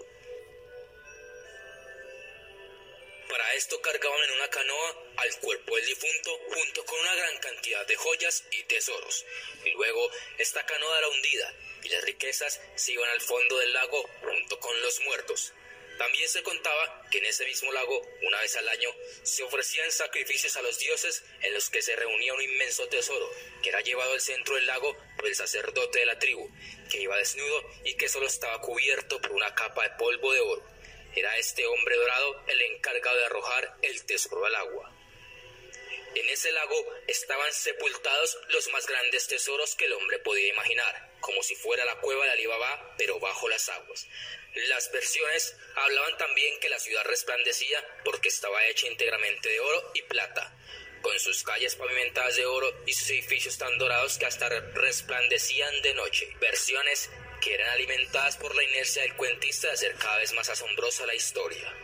Para 3.28 3.54
esto 3.54 3.80
cargaban 3.80 4.22
en 4.24 4.32
una 4.32 4.50
canoa 4.50 5.04
al 5.16 5.38
cuerpo 5.38 5.76
del 5.76 5.86
difunto 5.86 6.38
junto 6.52 6.84
con 6.84 6.98
una 6.98 7.14
gran 7.14 7.38
cantidad 7.38 7.86
de 7.86 7.96
joyas 7.96 8.44
y 8.50 8.64
tesoros. 8.64 9.24
Y 9.64 9.70
luego 9.70 10.10
esta 10.38 10.66
canoa 10.66 10.98
era 10.98 11.08
hundida 11.08 11.54
y 11.84 11.88
las 11.88 12.02
riquezas 12.02 12.60
se 12.74 12.92
iban 12.92 13.08
al 13.10 13.20
fondo 13.20 13.58
del 13.58 13.72
lago 13.72 14.10
junto 14.22 14.58
con 14.58 14.80
los 14.82 15.00
muertos. 15.00 15.52
También 15.98 16.28
se 16.28 16.42
contaba 16.42 17.02
que 17.10 17.18
en 17.18 17.26
ese 17.26 17.44
mismo 17.44 17.70
lago, 17.72 18.00
una 18.22 18.40
vez 18.40 18.56
al 18.56 18.68
año, 18.68 18.90
se 19.22 19.42
ofrecían 19.44 19.90
sacrificios 19.92 20.56
a 20.56 20.62
los 20.62 20.78
dioses 20.78 21.22
en 21.42 21.54
los 21.54 21.70
que 21.70 21.82
se 21.82 21.94
reunía 21.94 22.34
un 22.34 22.42
inmenso 22.42 22.88
tesoro, 22.88 23.30
que 23.62 23.68
era 23.68 23.80
llevado 23.80 24.12
al 24.12 24.20
centro 24.20 24.56
del 24.56 24.66
lago 24.66 24.96
por 25.16 25.26
el 25.26 25.36
sacerdote 25.36 26.00
de 26.00 26.06
la 26.06 26.18
tribu, 26.18 26.50
que 26.90 27.00
iba 27.00 27.16
desnudo 27.16 27.70
y 27.84 27.96
que 27.96 28.08
solo 28.08 28.26
estaba 28.26 28.60
cubierto 28.60 29.20
por 29.20 29.32
una 29.32 29.54
capa 29.54 29.84
de 29.84 29.90
polvo 29.90 30.32
de 30.32 30.40
oro. 30.40 30.66
Era 31.14 31.36
este 31.38 31.64
hombre 31.66 31.96
dorado 31.96 32.44
el 32.48 32.60
encargado 32.60 33.16
de 33.16 33.26
arrojar 33.26 33.76
el 33.82 34.04
tesoro 34.04 34.44
al 34.46 34.54
agua. 34.56 34.90
En 36.16 36.28
ese 36.28 36.50
lago 36.52 36.76
estaban 37.06 37.52
sepultados 37.52 38.38
los 38.48 38.68
más 38.72 38.86
grandes 38.86 39.26
tesoros 39.26 39.74
que 39.76 39.86
el 39.86 39.92
hombre 39.92 40.18
podía 40.20 40.48
imaginar, 40.48 41.12
como 41.20 41.42
si 41.42 41.54
fuera 41.56 41.84
la 41.84 42.00
cueva 42.00 42.24
de 42.24 42.32
Alibaba, 42.32 42.94
pero 42.96 43.18
bajo 43.18 43.48
las 43.48 43.68
aguas. 43.68 44.06
Las 44.54 44.90
versiones 44.92 45.56
hablaban 45.74 46.16
también 46.16 46.60
que 46.60 46.68
la 46.68 46.78
ciudad 46.78 47.04
resplandecía 47.06 47.84
porque 48.04 48.28
estaba 48.28 48.64
hecha 48.66 48.86
íntegramente 48.86 49.48
de 49.48 49.58
oro 49.58 49.90
y 49.94 50.02
plata, 50.02 50.56
con 51.02 51.18
sus 51.18 51.42
calles 51.42 51.74
pavimentadas 51.74 52.36
de 52.36 52.46
oro 52.46 52.72
y 52.86 52.92
sus 52.92 53.10
edificios 53.10 53.58
tan 53.58 53.76
dorados 53.78 54.16
que 54.16 54.26
hasta 54.26 54.48
resplandecían 54.48 55.82
de 55.82 55.94
noche. 55.94 56.32
Versiones 56.38 57.10
que 57.40 57.52
eran 57.54 57.68
alimentadas 57.70 58.36
por 58.36 58.54
la 58.54 58.62
inercia 58.62 59.02
del 59.02 59.16
cuentista 59.16 59.66
de 59.66 59.74
hacer 59.74 59.94
cada 59.96 60.18
vez 60.18 60.32
más 60.34 60.48
asombrosa 60.48 61.04
la 61.04 61.16
historia. 61.16 61.74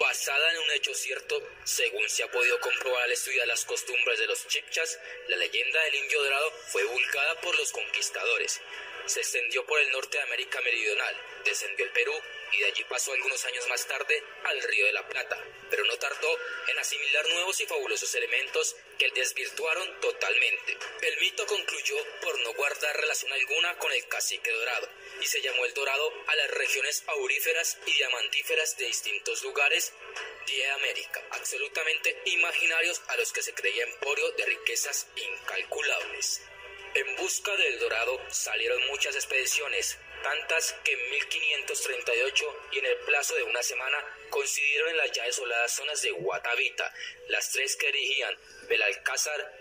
Basada 0.00 0.50
en 0.50 0.58
un 0.58 0.70
hecho 0.72 0.92
cierto, 0.94 1.40
según 1.62 2.08
se 2.08 2.24
ha 2.24 2.30
podido 2.30 2.58
comprobar 2.58 3.04
al 3.04 3.12
estudiar 3.12 3.46
las 3.46 3.64
costumbres 3.64 4.18
de 4.18 4.26
los 4.26 4.48
chipchas, 4.48 4.98
la 5.28 5.36
leyenda 5.36 5.80
del 5.84 5.94
indio 5.94 6.22
dorado 6.24 6.50
fue 6.72 6.82
divulgada 6.82 7.40
por 7.40 7.56
los 7.56 7.70
conquistadores. 7.70 8.60
Se 9.06 9.20
extendió 9.20 9.66
por 9.66 9.78
el 9.80 9.90
norte 9.92 10.16
de 10.16 10.24
América 10.24 10.60
Meridional, 10.62 11.14
descendió 11.44 11.84
el 11.84 11.92
Perú 11.92 12.14
y 12.52 12.58
de 12.58 12.66
allí 12.66 12.84
pasó 12.84 13.12
algunos 13.12 13.44
años 13.44 13.68
más 13.68 13.86
tarde 13.86 14.22
al 14.44 14.62
Río 14.62 14.86
de 14.86 14.92
la 14.92 15.06
Plata, 15.06 15.38
pero 15.68 15.84
no 15.84 15.96
tardó 15.98 16.38
en 16.68 16.78
asimilar 16.78 17.28
nuevos 17.28 17.60
y 17.60 17.66
fabulosos 17.66 18.14
elementos 18.14 18.76
que 18.98 19.10
desvirtuaron 19.10 20.00
totalmente. 20.00 20.78
El 21.02 21.20
mito 21.20 21.46
concluyó 21.46 21.96
por 22.22 22.38
no 22.40 22.54
guardar 22.54 22.96
relación 22.96 23.32
alguna 23.32 23.76
con 23.76 23.92
el 23.92 24.08
cacique 24.08 24.50
dorado 24.50 24.88
y 25.20 25.26
se 25.26 25.42
llamó 25.42 25.66
el 25.66 25.74
dorado 25.74 26.12
a 26.26 26.36
las 26.36 26.50
regiones 26.52 27.04
auríferas 27.06 27.78
y 27.86 27.92
diamantíferas 27.92 28.76
de 28.78 28.86
distintos 28.86 29.42
lugares 29.42 29.92
de 30.46 30.70
América, 30.70 31.22
absolutamente 31.30 32.22
imaginarios 32.26 33.02
a 33.08 33.16
los 33.16 33.32
que 33.32 33.42
se 33.42 33.52
creía 33.52 33.84
emporio 33.84 34.30
de 34.32 34.46
riquezas 34.46 35.08
incalculables. 35.16 36.40
En 36.94 37.16
busca 37.16 37.56
del 37.56 37.80
dorado 37.80 38.20
salieron 38.30 38.86
muchas 38.86 39.16
expediciones, 39.16 39.98
tantas 40.22 40.74
que 40.84 40.92
en 40.92 41.10
1538 41.10 42.44
y 42.70 42.78
en 42.78 42.86
el 42.86 42.96
plazo 42.98 43.34
de 43.34 43.42
una 43.42 43.64
semana 43.64 43.98
coincidieron 44.30 44.90
en 44.90 44.98
las 44.98 45.10
ya 45.10 45.24
desoladas 45.24 45.72
zonas 45.72 46.00
de 46.02 46.12
Guatavita, 46.12 46.94
las 47.28 47.50
tres 47.50 47.74
que 47.74 47.90
dirigían 47.90 48.38
Belalcázar, 48.68 49.52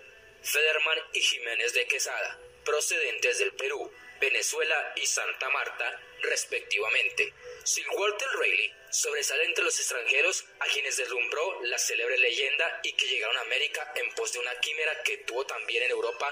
Federman 0.43 0.99
y 1.13 1.21
Jiménez 1.21 1.73
de 1.73 1.87
Quesada, 1.87 2.39
procedentes 2.63 3.39
del 3.39 3.53
Perú, 3.53 3.91
Venezuela 4.21 4.93
y 4.95 5.07
Santa 5.07 5.49
Marta, 5.49 5.99
respectivamente. 6.23 7.33
Sir 7.63 7.85
Walter 7.95 8.27
Raleigh 8.39 8.73
sobresale 8.89 9.45
entre 9.45 9.63
los 9.63 9.79
extranjeros 9.79 10.45
a 10.59 10.65
quienes 10.65 10.97
deslumbró 10.97 11.61
la 11.63 11.77
célebre 11.77 12.17
leyenda 12.17 12.79
y 12.83 12.93
que 12.93 13.07
llegaron 13.07 13.37
a 13.37 13.41
América 13.41 13.91
en 13.95 14.13
pos 14.13 14.33
de 14.33 14.39
una 14.39 14.53
quimera 14.59 15.01
que 15.03 15.17
tuvo 15.19 15.45
también 15.45 15.83
en 15.83 15.91
Europa 15.91 16.29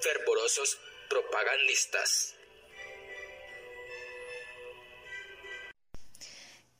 fervorosos 0.00 0.78
propagandistas. 1.08 2.34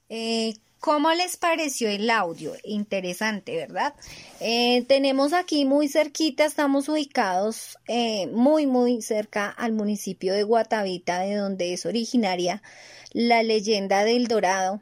Eh, 0.09 0.53
¿Cómo 0.83 1.13
les 1.13 1.37
pareció 1.37 1.89
el 1.89 2.11
audio? 2.11 2.55
Interesante, 2.65 3.55
¿verdad? 3.55 3.95
Eh, 4.41 4.85
tenemos 4.89 5.33
aquí 5.33 5.65
muy 5.65 5.87
cerquita, 5.87 6.45
estamos 6.45 6.89
ubicados 6.89 7.79
eh, 7.87 8.27
muy, 8.27 8.67
muy 8.67 9.01
cerca 9.01 9.49
al 9.49 9.71
municipio 9.71 10.35
de 10.35 10.43
Guatavita, 10.43 11.21
de 11.21 11.37
donde 11.37 11.73
es 11.73 11.87
originaria 11.87 12.65
la 13.13 13.45
leyenda 13.45 14.03
del 14.03 14.27
Dorado. 14.27 14.81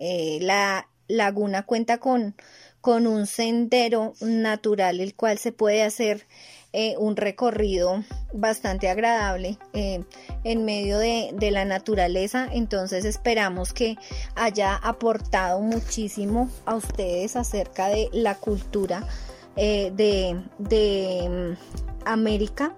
la 0.00 0.88
laguna 1.06 1.62
cuenta 1.62 1.98
con, 1.98 2.34
con 2.80 3.06
un 3.06 3.28
sendero 3.28 4.14
natural, 4.20 4.98
el 4.98 5.14
cual 5.14 5.38
se 5.38 5.52
puede 5.52 5.84
hacer 5.84 6.26
eh, 6.72 6.94
un 6.98 7.16
recorrido 7.16 8.04
bastante 8.32 8.88
agradable 8.88 9.58
eh, 9.72 10.04
en 10.44 10.64
medio 10.64 10.98
de, 10.98 11.32
la 11.50 11.64
naturaleza. 11.64 12.48
Entonces 12.52 13.04
esperamos 13.04 13.72
que 13.72 13.96
haya 14.34 14.76
aportado 14.76 15.60
muchísimo 15.60 16.50
a 16.66 16.74
ustedes 16.74 17.36
acerca 17.36 17.88
de 17.88 18.08
la 18.12 18.34
cultura 18.34 19.06
eh, 19.56 19.90
de, 19.94 20.42
de 20.58 21.56
mm, 21.56 22.06
América 22.06 22.74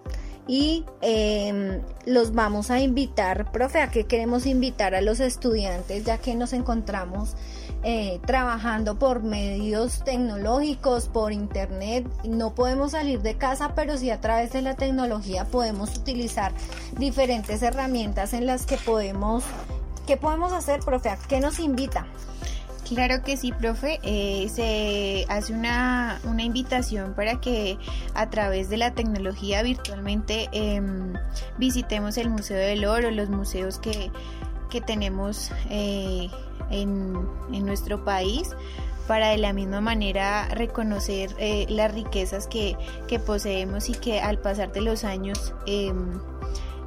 y 0.48 0.85
em, 1.03 1.83
los 2.07 2.33
vamos 2.33 2.70
a 2.70 2.81
invitar, 2.81 3.53
profe, 3.53 3.81
a 3.83 3.90
que 3.90 4.07
queremos 4.07 4.46
invitar 4.46 4.94
a 4.94 5.03
los 5.03 5.20
estudiantes 5.20 6.05
ya 6.05 6.16
que 6.18 6.35
nos 6.35 6.55
encontramos 6.55 7.37
eh, 7.85 8.21
trabajando 8.27 8.99
por 8.99 9.23
medios 9.23 10.03
tecnológicos, 10.05 11.09
por 11.09 11.33
internet. 11.33 12.07
No 12.25 12.55
podemos 12.55 12.93
salir 12.93 13.23
de 13.23 13.37
casa, 13.37 13.75
pero 13.75 13.97
sí 13.97 14.11
a 14.11 14.21
través 14.21 14.53
de 14.53 14.62
la 14.62 14.75
tecnología 14.75 15.45
podemos 15.45 15.97
utilizar 15.97 16.53
diferentes 16.99 17.62
herramientas 17.62 18.33
en 18.33 18.47
las 18.47 18.67
que 18.67 18.77
podemos, 18.79 19.45
¿qué 20.07 20.17
podemos 20.17 20.53
hacer, 20.53 20.81
profe? 20.81 21.11
¿A 21.11 21.17
qué 21.17 21.41
nos 21.41 21.61
invita? 21.61 22.07
Claro 22.88 23.23
que 23.23 23.37
sí, 23.37 23.53
profe. 23.53 24.01
Eh, 24.03 24.49
se 24.49 25.27
hace 25.29 25.53
una, 25.53 26.21
una, 26.25 26.43
invitación 26.43 27.12
para 27.14 27.38
que 27.41 27.77
a 28.14 28.31
través 28.31 28.71
de 28.71 28.79
la 28.79 28.95
tecnología 28.95 29.62
virtualmente 29.62 30.49
em, 30.53 31.12
visitemos 31.59 32.17
el 32.17 32.31
Museo 32.31 32.57
del 32.57 32.87
Oro, 32.87 33.11
los 33.11 33.29
museos 33.29 33.79
que, 33.79 34.11
que 34.71 34.81
tenemos 34.81 35.51
eh, 35.69 36.31
en, 36.70 37.14
nuestro 37.64 38.04
país 38.04 38.50
para 39.07 39.28
de 39.28 39.38
la 39.38 39.52
misma 39.52 39.81
manera 39.81 40.48
reconocer 40.48 41.35
eh, 41.38 41.66
las 41.68 41.92
riquezas 41.94 42.46
que, 42.46 42.76
poseemos 43.26 43.88
y 43.88 43.92
que 43.92 44.20
al 44.20 44.38
pasar 44.38 44.72
de 44.72 44.83
los 44.83 45.04
años 45.04 45.54
em, 45.66 46.20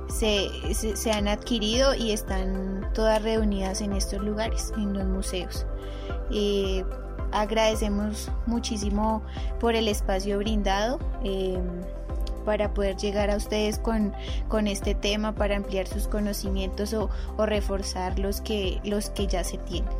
se, 0.07 0.49
se, 0.73 1.11
han 1.11 1.27
adquirido 1.27 1.95
y 1.95 2.11
están 2.11 2.89
todas 2.93 3.21
reunidas 3.23 3.81
en 3.81 3.93
estos 3.93 4.21
lugares, 4.21 4.71
en 4.77 4.93
los 4.93 5.05
museos. 5.05 5.65
Eh, 6.31 6.83
agradecemos 7.31 8.29
muchísimo 8.45 9.23
por 9.59 9.75
el 9.75 9.87
espacio 9.87 10.37
brindado. 10.37 10.99
Para 12.45 12.73
poder 12.73 12.97
llegar 12.97 13.29
a 13.29 13.37
ustedes 13.37 13.79
con, 13.79 14.13
con, 14.47 14.67
este 14.67 14.95
tema, 14.95 15.33
para 15.33 15.55
ampliar 15.55 15.87
sus 15.87 16.07
conocimientos 16.07 16.93
o, 16.93 17.09
o 17.37 17.45
reforzar 17.45 18.19
los 18.19 18.41
que, 18.41 18.79
los 18.83 19.09
que 19.09 19.27
ya 19.27 19.43
se 19.43 19.57
tienen. 19.57 19.91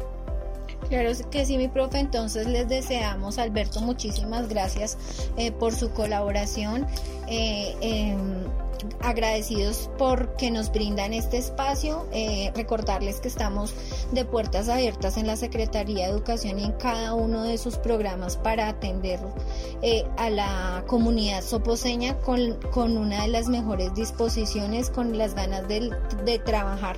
Claro 0.90 1.12
que 1.30 1.46
sí, 1.46 1.58
mi 1.58 1.68
profe. 1.68 2.00
Entonces 2.00 2.48
les 2.48 2.68
deseamos, 2.68 3.38
Alberto, 3.38 3.80
muchísimas 3.82 4.50
gracias 4.50 4.98
eh, 5.38 5.52
por 5.52 5.74
su 5.74 5.92
colaboración. 5.92 6.86
Eh, 7.28 7.76
em, 7.82 8.44
agradecidos 9.02 9.89
por 9.98 10.36
que 10.36 10.52
nos 10.52 10.72
brindan 10.72 11.13
este 11.13 11.38
espacio. 11.38 12.06
Eh, 12.12 12.52
recordarles 12.56 13.20
que 13.20 13.28
estamos 13.28 13.74
de 14.12 14.26
puertas 14.26 14.70
abiertas 14.70 15.17
en 15.17 15.28
la 15.28 15.36
Secretaría 15.36 16.06
de 16.06 16.12
Educación 16.12 16.60
y 16.60 16.65
en 16.65 16.72
cada 16.74 17.13
uno 17.13 17.44
de 17.44 17.58
sus 17.58 17.78
programas 17.78 18.38
para 18.38 18.67
atender 18.67 19.20
a 20.17 20.30
la 20.30 20.84
comunidad 20.88 21.44
soposeña 21.44 22.17
con, 22.20 22.54
con, 22.72 22.98
una 22.98 23.24
de 23.24 23.28
las 23.30 23.48
mejores 23.48 23.94
disposiciones, 23.94 24.89
con 24.89 25.17
las 25.17 25.34
ganas 25.34 25.67
de, 25.67 25.91
de 26.24 26.39
trabajar 26.39 26.98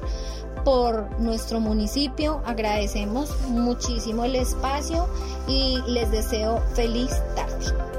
por 0.64 1.20
nuestro 1.20 1.60
municipio. 1.60 2.42
Agradecemos 2.46 3.30
muchísimo 3.50 4.26
el 4.26 4.36
espacio 4.36 5.08
y 5.48 5.80
les 5.88 6.10
deseo 6.12 6.62
feliz 6.74 7.12
tarde. 7.36 7.93